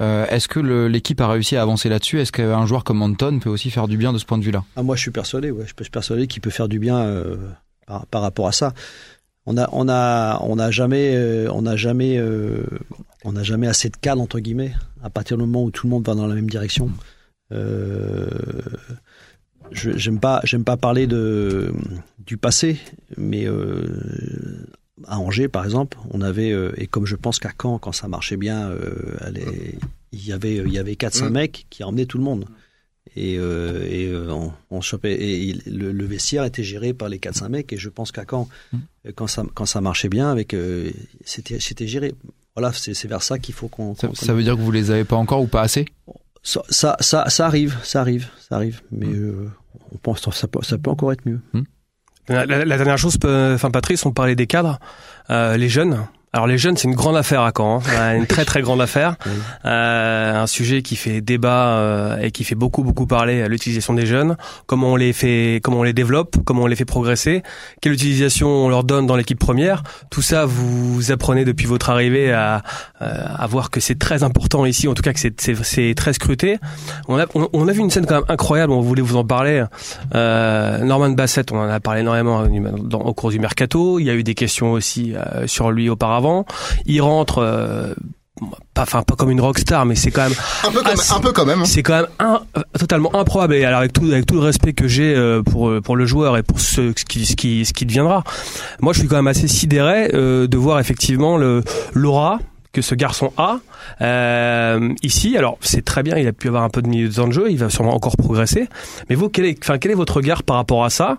[0.00, 2.20] Euh, Est-ce que l'équipe a réussi à avancer là-dessus?
[2.20, 4.64] Est-ce qu'un joueur comme Anton peut aussi faire du bien de ce point de vue-là?
[4.74, 7.36] Ah, moi, je suis persuadé, ouais, je suis persuadé qu'il peut faire du bien euh,
[7.86, 8.74] par, par rapport à ça.
[9.46, 12.64] On a, on a, on a jamais, euh, on a jamais, euh,
[13.24, 14.72] on n'a jamais assez de cadre entre guillemets.
[15.02, 16.90] À partir du moment où tout le monde va dans la même direction.
[17.52, 18.28] Euh,
[19.72, 21.72] j'aime pas, j'aime pas parler de
[22.26, 22.78] du passé,
[23.18, 23.84] mais euh,
[25.06, 28.38] à Angers, par exemple, on avait, et comme je pense qu'à Caen, quand ça marchait
[28.38, 28.70] bien,
[30.12, 31.32] il y avait, il y avait 4-5 Mm.
[31.32, 32.46] mecs qui emmenaient tout le monde
[33.16, 37.08] et, euh, et euh, on, on chopait et il- le, le vestiaire était géré par
[37.08, 38.78] les 4-5 mecs et je pense qu'à quand Mm.
[39.14, 40.90] quand ça quand ça marchait bien avec euh,
[41.24, 42.14] c'était c'était géré.
[42.56, 44.72] Voilà c'est c'est vers ça qu'il faut qu'on ça, qu'on- ça veut dire que vous
[44.72, 45.84] les avez pas encore ou pas assez?
[46.42, 49.48] Ça, ça ça ça arrive ça arrive ça arrive mais euh,
[49.92, 51.40] on pense que ça peut ça peut encore être mieux.
[52.28, 54.78] La, la- la dernière chose, euh, enfin Patrice, on parlait des cadres,
[55.28, 56.06] euh, les jeunes.
[56.34, 58.16] Alors les jeunes, c'est une grande affaire à Caen, hein.
[58.16, 59.14] Une très très grande affaire.
[59.26, 59.32] Oui.
[59.64, 63.94] Euh, un sujet qui fait débat euh, et qui fait beaucoup beaucoup parler à l'utilisation
[63.94, 64.36] des jeunes.
[64.66, 67.42] Comment on les fait, comment on les développe, comment on les fait progresser,
[67.80, 69.82] quelle utilisation on leur donne dans l'équipe première.
[70.10, 72.62] Tout ça, vous apprenez depuis votre arrivée à,
[73.00, 75.94] euh, à voir que c'est très important ici, en tout cas que c'est- c'est c'est
[75.96, 76.58] très scruté.
[77.08, 79.24] On a, on, on a vu une scène quand même incroyable, on voulait vous en
[79.24, 79.64] parler.
[80.14, 82.44] Euh, Norman Bassett, on en a parlé énormément
[82.82, 83.98] dans- au cours du mercato.
[84.00, 86.23] Il y a eu des questions aussi euh, sur lui auparavant.
[86.86, 87.94] Il rentre, euh,
[88.74, 90.34] pas, enfin pas comme une rockstar, mais c'est quand même,
[90.66, 91.60] Un peu, comme, c'est- un peu quand même.
[91.62, 91.64] hein.
[91.66, 93.54] c'est quand même un, euh, totalement improbable.
[93.54, 96.04] Et alors avec tout, avec tout le respect que j'ai euh, pour euh, pour le
[96.04, 98.24] joueur et pour ce, ce qui ce qui ce qui deviendra,
[98.80, 101.62] moi je suis quand même assez sidéré euh, de voir effectivement le
[101.92, 102.40] l'aura
[102.74, 103.60] que ce garçon a
[104.02, 105.38] euh, ici.
[105.38, 107.46] Alors c'est très bien, il a pu avoir un peu de milieu de temps jeu,
[107.50, 108.68] il va sûrement encore progresser.
[109.08, 111.16] Mais vous, quel est, enfin quel est votre regard par rapport à ça?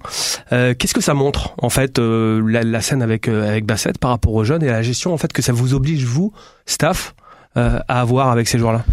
[0.51, 3.97] Euh, Qu'est-ce que ça montre en fait euh, la, la scène avec euh, avec Bassett
[3.97, 6.32] par rapport aux jeunes et à la gestion en fait que ça vous oblige vous
[6.66, 7.16] staff
[7.58, 8.84] euh, à avoir avec ces joueurs-là?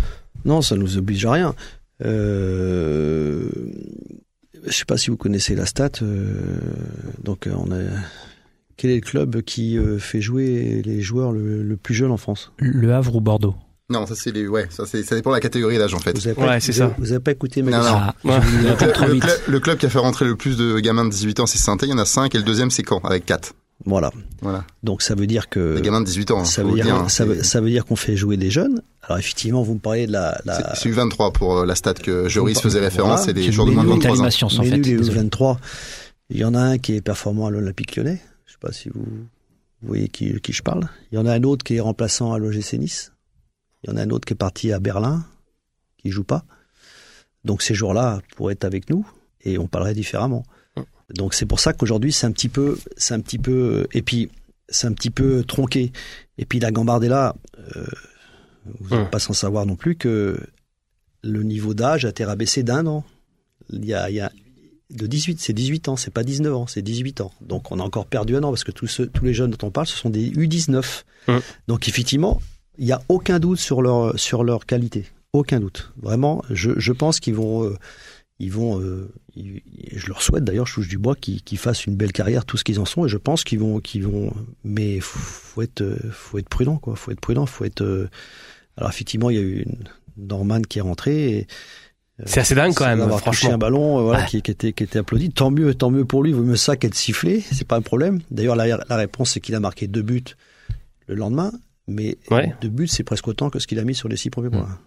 [0.44, 1.54] Non ça nous oblige à rien
[2.04, 3.48] euh,
[4.66, 6.36] je sais pas si vous connaissez la stat euh,
[7.22, 7.80] donc euh, on a
[8.82, 12.16] quel est le club qui euh, fait jouer les joueurs le, le plus jeune en
[12.16, 12.50] France?
[12.58, 13.54] Le Havre ou Bordeaux?
[13.90, 16.12] Non, ça c'est les, ouais, ça c'est, ça dépend de la catégorie d'âge en fait.
[16.18, 16.84] Vous avez pas, Ouais, c'est vous ça.
[16.86, 17.78] avez- Vous avez pas écouté ma Non.
[17.84, 18.40] Ah, Ouais.
[18.64, 19.22] Le club, trop le vite.
[19.22, 21.58] club- le club qui a fait rentrer le plus de gamins de 18 ans, c'est
[21.58, 23.54] saint Il y en a 5 et le deuxième c'est Caen avec 4.
[23.84, 24.10] Voilà.
[24.40, 24.64] Voilà.
[24.82, 26.40] Donc ça veut dire que Des gamins de 18 ans.
[26.40, 28.50] hein, ça faut veut dire hein, ça veut, ça veut dire qu'on fait jouer des
[28.50, 28.82] jeunes.
[29.02, 31.94] Alors effectivement, vous me parlez de la, la C'est c'est U23 pour euh, la stat
[31.94, 33.22] que Joris faisait référence, Voilà.
[33.24, 34.14] c'est des joueurs de moins de nous, 23 ans.
[34.14, 34.76] animation sans Mais fait.
[34.78, 35.20] nous, les désolé.
[35.20, 35.58] U23,
[36.30, 38.20] il y en a un qui est performant à l'Olympique Lyonnais.
[38.52, 39.00] Je sais pas si vous,
[39.80, 40.86] vous voyez qui, qui je parle.
[41.10, 43.12] Il y en a un autre qui est remplaçant à l'OGC Nice.
[43.82, 45.24] Il y en a un autre qui est parti à Berlin,
[45.96, 46.44] qui joue pas.
[47.44, 50.44] Donc ces joueurs-là pourraient être avec nous et on parlerait différemment.
[51.14, 54.30] Donc c'est pour ça qu'aujourd'hui c'est un petit peu, c'est un petit peu, et puis
[54.68, 55.90] c'est un petit peu tronqué.
[56.36, 57.34] Et puis la Gambardella,
[57.76, 57.86] euh,
[58.80, 59.10] vous n'êtes Hum.
[59.10, 60.38] pas sans savoir non plus que
[61.22, 63.02] le niveau d'âge a été rabaissé d'un an.
[63.70, 64.30] Il y a, il y a
[64.92, 67.32] de 18, c'est 18 ans, c'est pas 19 ans, c'est 18 ans.
[67.40, 69.66] Donc on a encore perdu un an parce que tous ceux, tous les jeunes dont
[69.66, 71.02] on parle, ce sont des U19.
[71.28, 71.40] Hum.
[71.68, 72.40] Donc effectivement,
[72.78, 75.92] il y a aucun doute sur leur sur leur qualité, aucun doute.
[76.00, 77.76] Vraiment, je, je pense qu'ils vont euh,
[78.38, 79.62] ils vont euh, ils-
[79.94, 82.56] je leur souhaite d'ailleurs, je touche du bois qu'ils qu'ils fassent une belle carrière tout
[82.56, 84.32] ce qu'ils en sont et je pense qu'ils vont qu'ils vont
[84.64, 88.08] mais faut, faut être euh, faut être prudent quoi, faut être prudent, faut être euh,
[88.76, 89.84] alors effectivement, il y a eu une
[90.16, 91.46] Norman qui est rentré et
[92.26, 93.52] C'est assez dingue quand même, touché franchement.
[93.54, 94.26] un ballon euh, voilà, Ouais.
[94.26, 95.30] qui, qui était qui était applaudi.
[95.30, 96.32] Tant mieux, tant mieux pour lui.
[96.32, 97.40] Vaut mieux ça qu'être sifflé.
[97.40, 98.20] C'est pas un problème.
[98.30, 100.22] D'ailleurs, la, la réponse c'est qu'il a marqué deux buts
[101.08, 101.52] le lendemain,
[101.88, 102.54] mais Ouais.
[102.60, 104.78] deux buts c'est presque autant que ce qu'il a mis sur les six premiers points.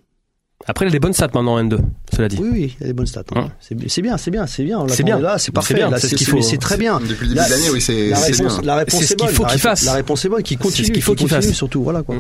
[0.68, 1.78] Après, il a des bonnes stats maintenant en N2,
[2.14, 2.38] cela dit.
[2.42, 3.22] Oui, oui, il a des bonnes stats.
[3.36, 3.46] hein.
[3.48, 3.52] Hein.
[3.60, 4.86] C'est bien, c'est bien, c'est bien.
[4.88, 5.20] C'est bien.
[5.20, 5.76] Là, c'est parfait.
[6.00, 6.42] c'est ce qu'il faut.
[6.42, 7.00] c'est très bien.
[7.00, 8.66] Depuis le début de l'année, oui, c'est La c'est réponse, bien.
[8.68, 9.28] la réponse est qu'il bonne.
[9.36, 9.86] faut La qu'il réponse- fasse.
[9.86, 11.54] La réponse est bonne, qu'il C'est ce continue, qu'il faut qu'il continue fasse.
[11.56, 11.84] surtout.
[11.84, 12.16] Voilà quoi.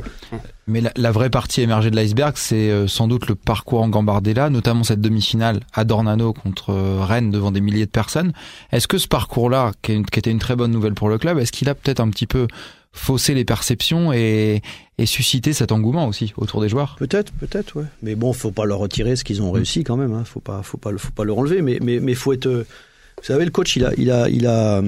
[0.67, 3.89] Mais la, la vraie partie émergée de l'iceberg, c'est euh, sans doute le parcours en
[3.89, 8.31] Gambardella, notamment cette demi-finale à Dornano contre euh, Rennes devant des milliers de personnes.
[8.71, 11.39] Est-ce que ce parcours-là, qui, est qui était une très bonne nouvelle pour le club,
[11.39, 12.47] est-ce qu'il a peut-être un petit peu
[12.97, 14.61] faussé les perceptions et,
[14.97, 17.85] et suscité cet engouement aussi autour des joueurs Peut-être, peut-être, ouais.
[18.01, 20.13] Mais bon, faut pas leur retirer ce qu'ils ont réussi quand même.
[20.13, 20.23] Hein.
[20.23, 21.61] Faut pas, faut pas, le- faut pas leur enlever.
[21.61, 22.45] Mais, mais, mais faut être.
[22.47, 22.65] euh,
[23.17, 24.81] Vous savez, le coach, il a, il a, il a,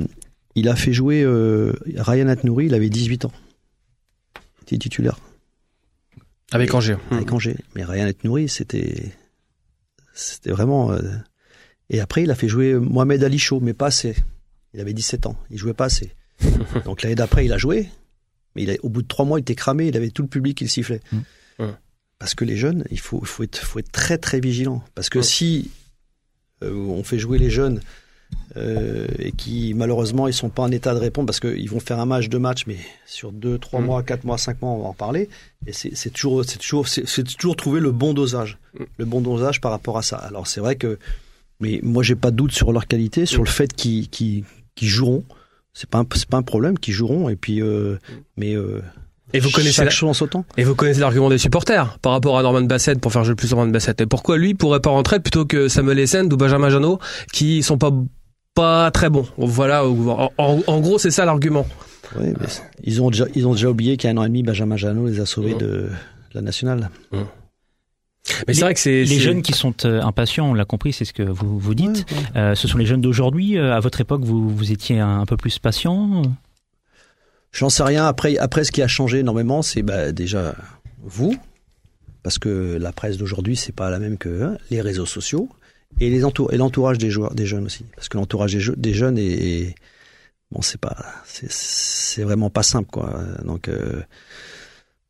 [0.56, 2.66] il a fait jouer euh, Ryan Atnouri.
[2.68, 3.32] Il avait 18 ans.
[4.36, 5.20] Il était titulaire
[6.52, 6.98] Avec Angers.
[7.12, 7.58] avec Angers.
[7.76, 9.12] Mais Ryan Atnouri, c'était,
[10.14, 10.92] c'était vraiment.
[10.92, 11.02] euh,
[11.90, 14.16] Et après, il a fait jouer Mohamed Ali Chaud, mais pas assez.
[14.74, 15.36] Il avait 17 ans.
[15.50, 16.12] Il jouait pas assez.
[16.86, 17.90] Donc l'année d'après, il a joué.
[18.56, 19.88] Mais il a- au bout de trois mois, il était cramé.
[19.88, 21.02] Il avait tout le public qui le sifflait.
[21.12, 21.66] Mm.
[22.20, 24.84] Parce que les jeunes, il faut, faut, être, faut être très très vigilant.
[24.96, 25.70] Parce que si
[26.64, 27.80] euh, on fait jouer les jeunes
[28.58, 32.00] euh, et qui malheureusement ils sont pas en état de répondre parce qu'ils vont faire
[32.00, 33.86] un match, deux matchs, mais sur deux, trois Mm.
[33.86, 35.30] mois, quatre mois, cinq mois, on va en parler.
[35.68, 38.84] Et c'est toujours, c'est toujours, c'est toujours trouver le bon dosage, Mm.
[38.98, 40.18] le bon dosage par rapport à ça.
[40.18, 40.98] Alors c'est vrai que,
[41.60, 44.44] mais moi j'ai pas de doute sur leur qualité, sur le fait qu'ils
[44.82, 45.24] joueront.
[45.80, 47.30] C'est pas c'est pas un problème qu'ils joueront.
[47.30, 47.98] Et puis, euh,
[48.36, 48.82] mais euh,
[49.34, 50.44] Et vous connaissez chaque la- son temps.
[50.58, 53.52] Et vous connaissez l'argument des supporters par rapport à Norman Bassett pour faire jouer plus
[53.52, 54.02] Norman Bassett.
[54.02, 56.98] Et pourquoi lui pourrait pas rentrer plutôt que Samuel Essend ou Benjamin Janot
[57.32, 57.92] qui sont pas
[58.56, 59.28] pas très bons?
[59.38, 61.68] Voilà, en, en- en gros c'est ça l'argument.
[62.20, 64.24] Oui, mais c'est- ils ont déjà, ils ont déjà oublié qu'il y a un an
[64.24, 65.60] et demi, Benjamin Janot les a sauvés Mm.
[65.60, 65.90] de, de
[66.34, 66.90] la nationale.
[68.48, 70.94] Mais c'est vrai que c'est Les c'est- jeunes qui sont euh, impatients, on l'a compris,
[70.94, 72.06] c'est ce que vous vous dites.
[72.12, 72.24] Ouais, ouais.
[72.42, 73.58] Euh, ce sont les jeunes d'aujourd'hui.
[73.58, 76.22] Euh, à votre époque, vous, vous étiez un, un peu plus patient.
[77.52, 78.06] J'en sais rien.
[78.06, 80.56] Après, après, ce qui a changé énormément, c'est bah, déjà
[81.02, 81.36] vous,
[82.24, 85.50] parce que la presse d'aujourd'hui, c'est pas la même que hein, les réseaux sociaux
[86.00, 88.76] et les entour et l'entourage des joueurs, des jeunes aussi, parce que l'entourage des, jeux-
[88.76, 89.76] des jeunes est, est-
[90.52, 93.22] bon, c'est pas, c'est- c'est vraiment pas simple, quoi.
[93.46, 94.02] Donc, euh,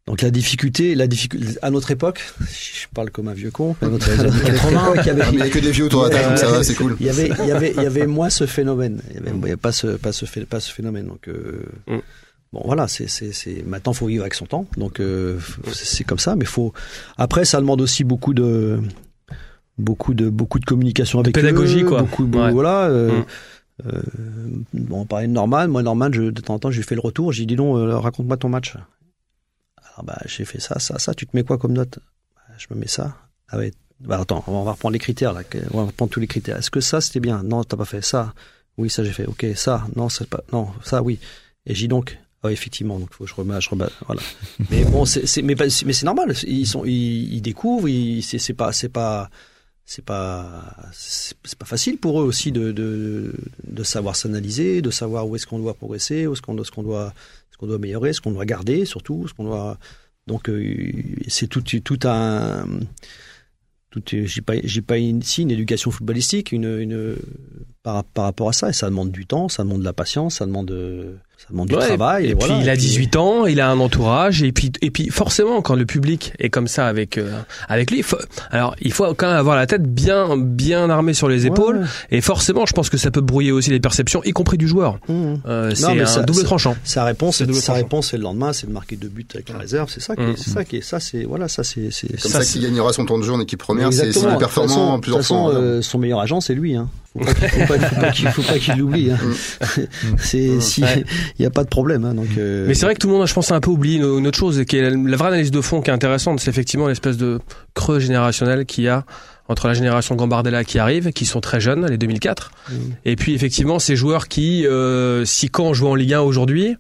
[0.08, 3.76] donc la difficulté, la difficulté à notre époque, je parle comme un vieux con.
[3.82, 5.86] À notre, à notre époque, il y avait- Ah, il n'y a que des vieux
[5.86, 6.96] autour de la table, ça va, c'est cool.
[7.00, 9.02] il y avait, il y avait, il y avait moins ce phénomène.
[9.10, 11.08] Il y avait, il y avait pas ce, pas ce, pas ce phénomène.
[11.08, 11.98] Donc, euh, Mm.
[12.54, 14.66] bon, voilà, c'est, c'est, c'est, maintenant, faut vivre avec son temps.
[14.78, 15.38] Donc, euh,
[15.74, 16.72] c'est comme ça, mais faut,
[17.18, 18.80] après, ça demande aussi beaucoup de,
[19.78, 22.02] beaucoup de, beaucoup de communication avec pédagogie, eux, quoi.
[22.04, 22.52] Beaucoup, Ouais.
[22.52, 23.26] voilà, euh, Mm.
[23.88, 24.02] euh,
[24.74, 25.68] bon, on parlait de Norman.
[25.68, 27.32] Moi, Norman, je, de temps en temps, je lui fais le retour.
[27.34, 28.76] J'ai dit, non, euh, raconte-moi ton match.
[29.98, 31.14] Alors, bah, j'ai fait ça, ça, ça.
[31.14, 32.00] Tu te mets quoi comme note?
[32.36, 33.18] Bah, je me mets ça.
[33.50, 33.74] Ah ouais.
[34.00, 35.42] Bah, attends, on va reprendre les critères, là.
[35.72, 36.58] On va reprendre tous les critères.
[36.58, 37.42] Est-ce que ça, c'était bien?
[37.44, 38.34] Non, t'as pas fait ça.
[38.78, 39.26] Oui, ça, j'ai fait.
[39.26, 39.88] Ok, ça.
[39.96, 41.20] Non, c'est pas, non, ça, oui.
[41.66, 44.22] Et j'ai dit donc, ah, effectivement, donc faut que je remets, je remets, voilà.
[44.70, 46.34] mais bon, c'est, mais, c'est normal.
[46.44, 49.30] Ils sont, ils, ils découvrent, ils, c'est, pas, c'est pas,
[49.84, 53.34] c'est pas, c'est c'est pas facile pour eux aussi de, de,
[53.64, 56.84] de savoir s'analyser, de savoir où est-ce qu'on doit progresser, où est-ce qu'on, ce qu'on
[56.84, 57.14] doit,
[57.58, 59.80] ce qu'on doit améliorer, ce qu'on doit garder, surtout, ce qu'on doit,
[60.28, 60.92] donc, euh,
[61.28, 61.64] c'est tout,
[62.04, 62.68] un,
[63.90, 67.18] tout, j'ai pas, j'ai pas ici une éducation footballistique, une,
[67.82, 70.36] par, par rapport à ça, et ça demande du temps, ça demande de la patience,
[70.36, 72.28] ça demande, de, ça demande du Ouais, travail.
[72.30, 72.56] Et, voilà.
[72.56, 75.76] puis il a 18 ans, il a un entourage et puis et puis forcément quand
[75.76, 77.32] le public est comme ça avec euh,
[77.70, 78.18] avec lui, il faut-
[78.50, 81.86] alors il faut quand même avoir la tête bien bien armée sur les épaules ouais.
[82.18, 84.98] et forcément je pense que ça peut brouiller aussi les perceptions y compris du joueur.
[85.08, 85.36] Mmh.
[85.46, 86.76] Euh, c'est mais un ça- double tranchant.
[86.84, 87.74] Sa réponse, double sa tranchant.
[87.84, 89.90] réponse, c'est le lendemain, c'est de marquer deux buts avec la réserve.
[89.94, 90.38] C'est ça, qui est- Mm.
[90.38, 92.92] c'est ça qui est, ça, c'est voilà, ça c'est, c'est Comme ça, ça, qu'il gagnera
[92.94, 95.82] son temps de jeu en équipe première, c'est performant plusieurs façon, fois.
[95.82, 96.76] son meilleur agent, c'est lui.
[96.76, 96.90] Hein.
[97.20, 97.78] Faut pas,
[98.12, 99.12] qu'il- faut pas, qu'il, qu'il l'oublie.
[99.12, 99.18] Hein.
[100.18, 101.04] c'est, si, Ouais.
[101.40, 102.06] il y a pas de problème.
[102.06, 102.28] Hein, donc.
[102.38, 104.20] euh, Mais c'est vrai que tout le monde, je pense, a un peu oublié une,
[104.20, 106.40] une autre chose, et qui est la, la vraie analyse de fond qui est intéressante,
[106.40, 107.40] c'est effectivement l'espèce de
[107.74, 109.06] creux générationnel qu'il y a
[109.50, 112.74] entre la génération Gambardella qui arrive, qui sont très jeunes, les 2004, Mm.
[113.06, 116.76] et puis effectivement ces joueurs qui, euh, si quand jouent en Ligue 1 aujourd'hui,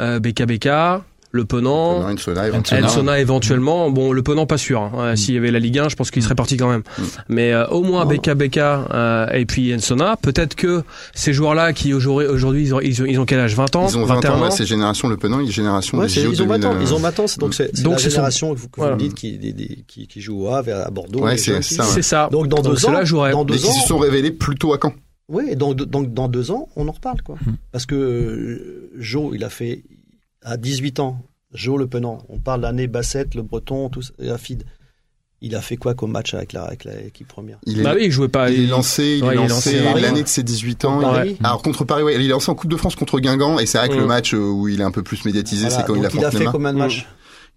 [0.00, 0.68] euh, BKBK,
[1.34, 2.08] Le Penant.
[2.08, 2.44] Ensona.
[2.84, 4.80] Ensona éventuellement, bon le Penant pas sûr.
[4.82, 4.92] Hein.
[4.98, 6.82] Euh, S'il y avait la Ligue 1, je pense qu'il serait parti quand même.
[6.96, 7.02] Mm.
[7.28, 8.10] Mais euh, au moins Non.
[8.12, 13.02] BKBK euh, et puis Ensona, peut-être que ces joueurs-là qui aujourd'hui aujourd'hui ils ont, ils
[13.02, 13.56] ont ils ont quel âge?
[13.56, 16.12] 20 ans, Ils ont 20 21 ans, ouais, c'est génération Le Penant, génération Ouais, des
[16.12, 17.96] c'est- JO ils ont 20 ans, 2000, ils ont 20 ans, c'est donc c'est, la
[17.98, 18.94] génération que vous, que voilà.
[18.96, 21.20] dites qui, des- des- qui, qui joue au Havre, à Bordeaux.
[21.24, 21.88] Ouais, c'est ça, ouais.
[21.92, 22.28] C'est ça.
[22.30, 23.32] Donc dans deux cela ans, jouerait.
[23.32, 24.92] dans deux qui ans, se sont révélés plutôt à Caen.
[25.28, 27.36] Oui, donc, donc dans deux ans, on en reparle, quoi.
[27.72, 29.82] Parce que euh, Joe, il a fait
[30.44, 31.18] à 18 ans,
[31.52, 32.18] Joe Le Penant.
[32.28, 34.64] On parle l'année Bassette, le Breton, tout ça, Afid.
[35.40, 38.10] Il a fait quoi comme match avec la l'équipe première Il est, Bah oui, il
[38.10, 38.50] jouait pas.
[38.50, 41.00] il est lancé, il Ouais, est il est lancé l'année de ses 18 ans.
[41.00, 41.36] Contre il- Paris.
[41.42, 43.76] Alors contre Paris, ouais, il est lancé en Coupe de France contre Guingamp et c'est
[43.76, 43.98] vrai que Mm.
[43.98, 45.76] le match euh, où il est un peu plus médiatisé, Voilà.
[45.82, 46.80] c'est quand il il a fait combien de Mm.
[46.80, 47.06] matchs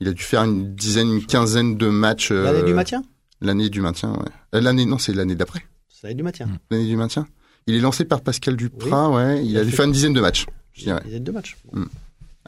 [0.02, 2.32] Il a dû faire une dizaine, une quinzaine de matchs.
[2.32, 3.04] euh, L'année du maintien
[3.42, 4.30] L'année du maintien, ouais.
[4.56, 5.60] Euh, L'année, non, c'est l'année d'après.
[5.90, 6.48] Ça va être du maintien.
[6.70, 7.26] L'année du maintien.
[7.68, 9.44] Il est lancé par Pascal Duprat, ouais.
[9.44, 11.02] Il, Il a a dû fait- faire une dizaine de matchs, je dirais.
[11.06, 11.56] Il y a deux matchs.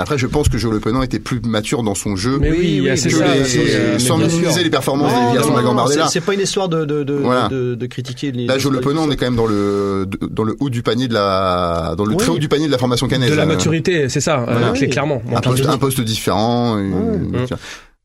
[0.02, 2.80] Après, je pense que Jo Le Penant était plus mature dans son jeu Mais oui,
[2.82, 3.36] Oui, c'est que ça.
[3.36, 6.86] les- euh, sans minimiser les performances Non, des garçons de c'est- pas une histoire de,
[6.86, 7.50] de, de, Voilà.
[7.50, 8.48] de, de critiquer les.
[8.48, 10.84] Là, Jo Le Penant, on est quand même dans le de- dans le haut du
[10.84, 13.30] panier de la dans le très haut du panier de la formation canaise.
[13.32, 14.72] De la Euh, maturité, c'est ça, euh, Voilà.
[14.72, 14.90] Oui.
[14.90, 15.22] clairement.
[15.32, 16.78] En Un poste, un poste différent.
[16.78, 17.46] une-.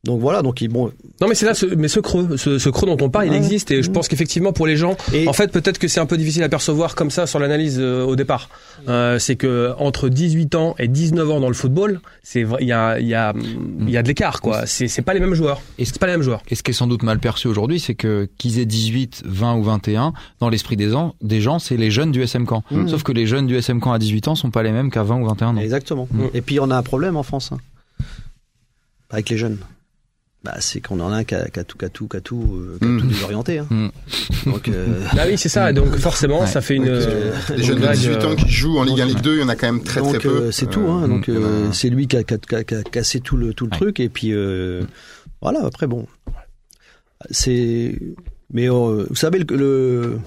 [0.04, 0.92] Donc voilà, donc ils bon.
[1.20, 3.32] Non mais c'est là, ce, mais ce creux, ce, ce creux dont on parle, il
[3.34, 3.92] existe et je Mm.
[3.92, 6.48] pense qu'effectivement pour les gens, Et en fait peut-être que c'est un peu difficile à
[6.48, 8.48] percevoir comme ça sur l'analyse euh, au départ.
[8.88, 12.68] Euh, c'est que entre 18 ans et 19 ans dans le football, c'est vrai- il
[12.68, 13.32] y a il y a
[13.80, 14.66] il y a de l'écart quoi.
[14.66, 15.60] C'est c'est pas les mêmes joueurs.
[15.78, 16.42] Et C'est pas les mêmes joueurs.
[16.48, 19.54] Et ce qui est sans doute mal perçu aujourd'hui, c'est que qu'ils aient 18, 20
[19.56, 22.62] ou 21, dans l'esprit des, ans, des gens, c'est les jeunes du SM Camp.
[22.70, 22.88] Mmh.
[22.88, 25.02] Sauf que les jeunes du SM Camp à 18 ans sont pas les mêmes qu'à
[25.02, 25.60] 20 ou 21 ans.
[25.60, 26.08] exactement.
[26.10, 26.24] Mm.
[26.34, 27.58] Et puis on a un problème en France hein,
[29.10, 29.58] avec les jeunes.
[30.44, 32.16] Bah, c'est qu'on en a un qui a, qui a tout, qui a tout, qui
[32.18, 33.00] a tout, euh, qui a Mm.
[33.00, 33.58] tout désorienté.
[33.60, 33.66] Hein.
[33.70, 33.88] Mm.
[34.44, 35.72] Donc euh, Ah oui c'est ça.
[35.78, 36.46] Donc forcément Ouais.
[36.46, 36.84] ça fait une.
[36.84, 39.06] Donc, euh, Les une jeunes de vague, 18 euh, ans qui jouent en Ligue 1,
[39.06, 40.28] Ligue 2, il y en a quand même très donc, très peu.
[40.28, 40.80] euh, c'est tout.
[40.86, 41.04] Hein.
[41.04, 42.82] Euh, Donc en a- euh, c'est lui qui a, qui a- qui a- qui a
[42.82, 43.78] cassé tout le tout le Ouais.
[43.78, 44.82] truc et puis euh,
[45.40, 45.64] voilà.
[45.64, 46.06] Après bon,
[47.30, 47.98] c'est
[48.52, 50.18] mais euh, vous savez le, le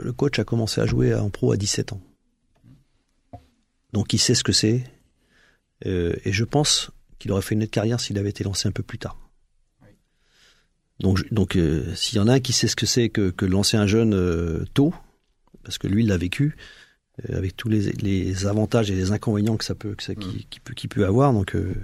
[0.00, 2.00] le coach a commencé à jouer en pro à 17 ans.
[3.92, 4.82] Donc il sait ce que c'est
[5.84, 6.90] Euh, et je pense
[7.22, 9.16] qu'il aurait fait une autre carrière s'il avait été lancé un peu plus tard.
[10.98, 13.46] Donc, donc euh, s'il y en a un qui sait ce que c'est que, que
[13.46, 14.92] lancer un jeune euh, tôt,
[15.62, 16.56] parce que lui il l'a vécu,
[17.30, 20.46] euh, avec tous les, les avantages et les inconvénients que ça peut, que ça, qui,
[20.50, 21.32] qui peut, qui peut avoir.
[21.32, 21.74] Donc, euh,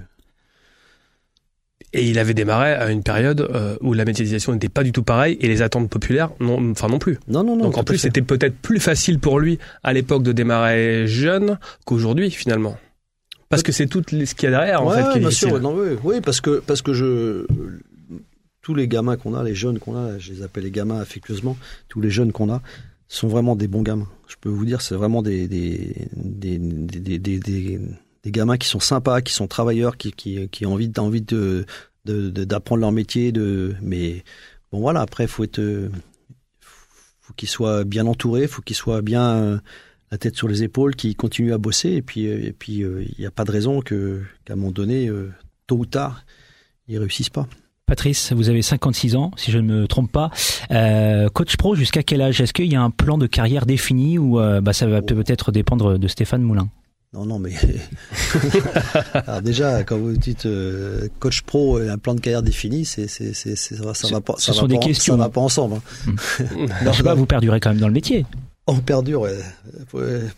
[1.92, 5.04] Et il avait démarré à une période euh, où la médiatisation n'était pas du tout
[5.04, 7.18] pareille et les attentes populaires non, enfin non plus.
[7.28, 7.64] non, non, non.
[7.64, 12.30] Donc en plus c'était peut-être plus facile pour lui à l'époque de démarrer jeune qu'aujourd'hui
[12.30, 12.76] finalement.
[13.48, 15.48] Parce que c'est tout ce qu'il y a derrière en fait qui est bien difficile.
[15.48, 17.46] sûr, non, oui, oui, parce que parce que je
[18.60, 21.56] tous les gamins qu'on a, les jeunes qu'on a, je les appelle les gamins affectueusement,
[21.88, 22.60] tous les jeunes qu'on a
[23.08, 24.08] sont vraiment des bons gamins.
[24.26, 27.80] Je peux vous dire, c'est vraiment des des des, des, des,
[28.26, 31.64] gamins qui sont sympas, qui sont travailleurs, qui qui, qui ont envie envie de
[32.04, 34.22] d'apprendre leur métier, de mais
[34.70, 35.88] bon voilà, après faut être euh,
[36.60, 39.62] faut qu'ils soient bien entourés, faut qu'ils soient bien
[40.10, 41.90] la tête sur les épaules, qui continuent à bosser.
[41.90, 44.56] Et puis, euh, et puis, euh, il n'y a pas de raison que qu'à un
[44.56, 45.32] moment donné, euh,
[45.66, 46.24] tôt ou tard,
[46.88, 47.46] ils réussissent pas.
[47.86, 50.30] Patrice, vous avez 56 ans, si je ne me trompe pas.
[50.70, 52.40] Euh, coach pro, jusqu'à quel âge?
[52.40, 55.98] Est-ce qu'il y a un plan de carrière défini ou bah, ça va peut-être dépendre
[55.98, 56.68] de Stéphane Moulin?
[57.14, 57.52] Non, non, mais
[59.26, 63.06] alors déjà, quand vous dites euh, coach pro et un plan de carrière défini, c'est,
[63.08, 65.14] c'est, c'est, ça, va- ça va pas, ce ça sont va des pas, questions.
[65.14, 65.76] ça va pas ensemble.
[65.76, 66.12] hein.
[66.84, 68.26] Je sais pas, vous perdurez quand même dans le métier.
[68.70, 69.38] On perdure, ouais.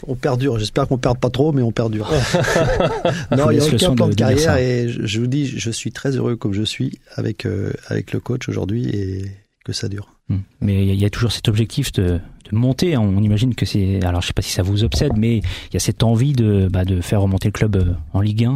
[0.07, 0.59] On perdure.
[0.59, 2.09] J'espère qu'on perde pas trop, mais on perdure.
[3.37, 5.91] non, il n'y a aucun plan de- carrière et je, je vous dis, je suis
[5.93, 9.25] très heureux comme je suis avec euh, avec le coach aujourd'hui et
[9.65, 10.15] que ça dure.
[10.29, 10.39] Hmm.
[10.61, 12.21] Mais il y a- il y a toujours cet objectif de, de
[12.57, 12.97] monter.
[12.97, 14.03] On imagine que c'est.
[14.05, 16.69] Alors, je sais pas si ça vous obsède, mais il y a cette envie de,
[16.71, 18.51] bah, de faire remonter le club euh, en Ligue 1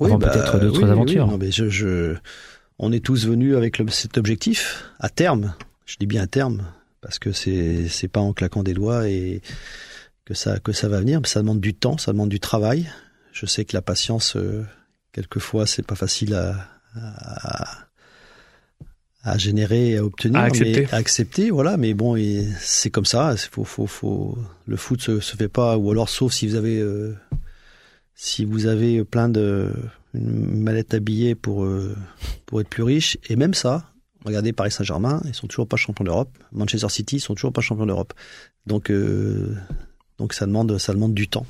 [0.00, 1.24] euh, avant bah, peut-être d'autres oui, aventures.
[1.24, 1.30] oui.
[1.32, 2.14] Non, mais je, je-
[2.78, 5.54] on est tous venus avec le- cet objectif à terme.
[5.86, 6.62] Je dis bien à terme
[7.04, 9.42] parce que c'est c'est pas en claquant des doigts et
[10.24, 11.20] que ça que ça va venir.
[11.20, 12.90] Mais ça demande du temps, ça demande du travail.
[13.32, 14.64] Je sais que la patience, euh,
[15.12, 17.78] quelquefois, c'est pas facile à, à
[19.22, 20.80] à générer et à obtenir, À accepter.
[20.82, 21.76] mais à accepter, voilà.
[21.76, 22.16] Mais bon,
[22.58, 23.34] c'est comme ça.
[23.36, 24.38] Faut, faut, faut.
[24.66, 27.14] Le foot se, se fait pas, ou alors sauf si vous avez euh,
[28.14, 29.72] si vous avez plein de
[30.14, 31.94] une mallette à billets pour euh,
[32.46, 33.90] pour être plus riche et même ça
[34.24, 37.60] regardez Paris Saint-Germain ils sont toujours pas champions d'Europe Manchester City ils sont toujours pas
[37.60, 38.14] champions d'Europe
[38.66, 39.56] donc euh,
[40.18, 41.46] donc ça demande ça demande du temps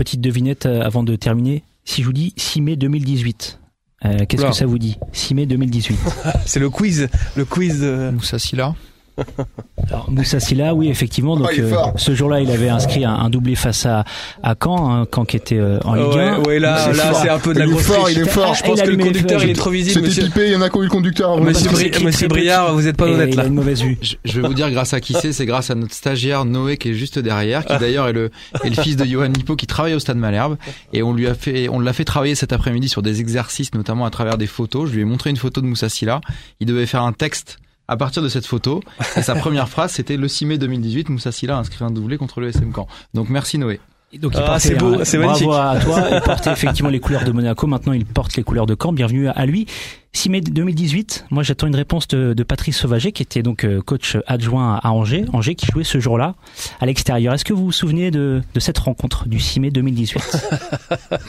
[0.00, 1.62] Petite devinette euh, avant de terminer.
[1.84, 3.60] Si je vous dis 6 mai 2018,
[4.06, 4.96] euh, qu'est-ce que ça vous dit?
[5.12, 5.98] 6 mai 2018.
[6.46, 7.82] C'est le quiz, le quiz.
[7.82, 8.74] Moussa Silla.
[9.88, 11.36] Alors, Moussa Silla, oui, effectivement.
[11.36, 11.92] Donc, Oh, euh, fort.
[11.96, 14.04] ce jour-là, il avait inscrit un, un doublé face à,
[14.42, 16.38] à Caen, hein, Caen qui était euh, en Ligue 1.
[16.40, 18.18] ouais, ouais, là, C'est là, c'est un peu de la Il est grosse fort, il
[18.18, 18.54] est fort.
[18.54, 20.24] Je Ah, pense que le conducteur, il est trop visible, C'était monsieur.
[20.24, 21.38] pipé, il y en a qui ont eu le conducteur.
[21.40, 23.42] Monsieur, Bri- Monsieur Briard, vous êtes pas Et honnête il là.
[23.44, 23.98] a une mauvaise vue.
[24.02, 26.76] Je, je vais vous dire grâce à qui c'est, c'est grâce à notre stagiaire Noé
[26.76, 28.30] qui est juste derrière, qui d'ailleurs est le,
[28.64, 30.56] est le fils de Johan Lipo qui travaille au Stade Malherbe.
[30.92, 34.04] Et on lui a fait, on l'a fait travailler cet après-midi sur des exercices, notamment
[34.06, 34.88] à travers des photos.
[34.88, 36.20] Je lui ai montré une photo de Moussa Silla.
[36.60, 37.58] Il devait faire un texte
[37.90, 38.82] à partir de cette photo.
[39.16, 42.16] Et sa première phrase, c'était le 6 mai 2018, Moussa Silla a inscrit un doublé
[42.16, 42.86] contre le SM Caen.
[43.14, 43.80] Donc merci Noé.
[44.12, 45.50] Et Donc, il Ah, portait c'est beau, c'est bravo magnifique.
[45.52, 46.08] à toi.
[46.16, 47.68] Il portait effectivement les couleurs de Monaco.
[47.68, 48.92] Maintenant, il porte les couleurs de Caen.
[48.92, 49.66] Bienvenue à lui.
[50.14, 51.26] 6 mai 2018.
[51.30, 54.90] Moi, j'attends une réponse de, de Patrice Sauvaget, qui était donc euh, coach adjoint à
[54.90, 55.26] Angers.
[55.32, 56.34] Angers qui jouait ce jour-là
[56.80, 57.34] à l'extérieur.
[57.34, 60.20] Est-ce que vous vous souvenez de, de cette rencontre du 6 mai 2018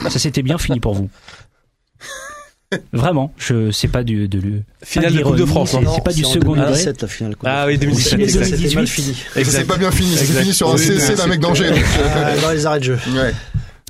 [0.09, 1.07] Ça s'était bien fini pour vous.
[2.93, 5.71] Vraiment, je sais pas du de le Finale de Coupe de France.
[5.71, 5.91] c'est- hein.
[5.93, 6.65] c'est pas du second degré.
[6.67, 7.35] 2017, la finale.
[7.35, 7.79] Coupe Ah oui, France.
[7.81, 8.43] 2017, C'était- exact.
[8.45, 8.87] C'était mal 2018.
[9.33, 9.45] fini.
[9.45, 10.41] S'est pas bien fini, c'est Exact.
[10.41, 11.69] fini sur un Oui, CC d'un mec d'Angers.
[11.69, 12.99] donc, euh, Dans les arrêts de jeu.
[13.15, 13.33] ouais.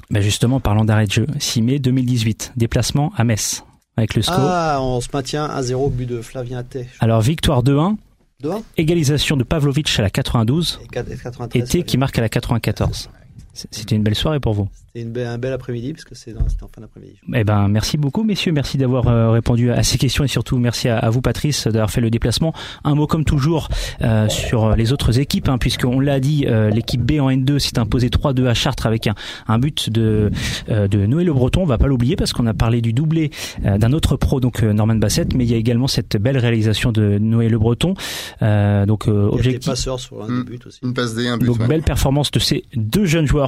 [0.10, 3.64] Bah justement, parlant d'arrêt de jeu, 6 mai 2018, déplacement à Metz
[3.98, 4.36] avec le score.
[4.40, 6.88] Ah, on se maintient 1-0 but de Flavien Atté.
[7.00, 7.98] Alors victoire 2-1,
[8.42, 11.62] 2-1 égalisation de Pavlovic à la 92, et 4 et 93.
[11.64, 13.10] et T qui marque à la 94.
[13.54, 14.68] C'était une belle soirée pour vous.
[14.94, 17.14] C'était un bel après-midi parce que c'était en fin d'après-midi.
[17.34, 18.52] Eh ben, merci beaucoup, messieurs.
[18.52, 21.90] Merci d'avoir euh, répondu à ces questions et surtout merci à, à vous, Patrice, d'avoir
[21.92, 22.54] fait le déplacement.
[22.84, 23.70] Un mot comme toujours
[24.02, 27.80] euh, sur les autres équipes, hein, puisqu'on l'a dit, euh, l'équipe B en N2 s'est
[27.80, 29.16] imposée 3-2 à Chartres avec un,
[29.48, 30.30] un but de,
[30.70, 31.62] euh, de Noël Le Breton.
[31.62, 33.32] On va pas l'oublier parce qu'on a parlé du doublé
[33.66, 36.38] euh, d'un autre pro, donc euh, Norman Bassett, mais il y a également cette belle
[36.38, 37.94] réalisation de Noël Le Breton.
[38.42, 39.72] Euh, donc euh, Il y a des objectif.
[39.72, 40.80] passeurs sur un des buts aussi.
[40.84, 41.46] Une passe D, un but.
[41.46, 41.68] Donc ouais.
[41.68, 43.41] belle performance de ces deux jeunes joueurs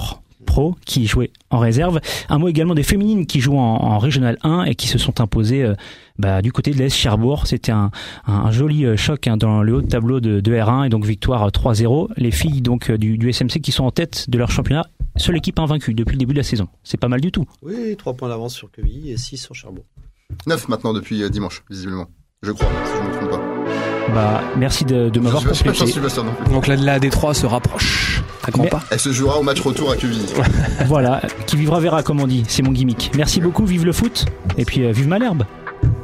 [0.46, 2.00] pro qui jouaient en réserve.
[2.30, 5.22] Un mot également des féminines qui jouent en, en Régional 1 et qui se sont
[5.22, 5.74] imposées euh,
[6.20, 7.48] bah, du côté de l'Est Cherbourg.
[7.48, 7.92] C'était un,
[8.28, 10.90] un, un joli euh, choc hein, dans le haut de tableau de, de R1 et
[10.90, 12.10] donc victoire euh, 3-0.
[12.18, 14.86] Les filles donc euh, du, du SMC qui sont en tête de leur championnat.
[15.16, 16.68] Seule équipe invaincue depuis le début de la saison.
[16.84, 17.46] C'est pas mal du tout.
[17.62, 19.86] Oui, 3 points d'avance sur Quevilly et 6 sur Cherbourg.
[20.48, 22.08] 9 maintenant depuis euh, dimanche, visiblement.
[22.42, 24.14] Je crois, si je me trompe pas.
[24.14, 25.86] Bah, merci de, de m'avoir complété.
[26.52, 28.84] Donc là, la D3 se rapproche à grands Mais- pas.
[28.92, 30.26] Elle se jouera au match retour à Quevilly.
[30.88, 32.44] Voilà, qui vivra verra comme on dit.
[32.48, 33.12] C'est mon gimmick.
[33.16, 34.26] Merci beaucoup, vive le foot
[34.58, 35.44] et puis euh, vive Malherbe.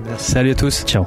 [0.08, 0.32] Merci.
[0.32, 0.84] Salut à tous.
[0.86, 1.06] Ciao.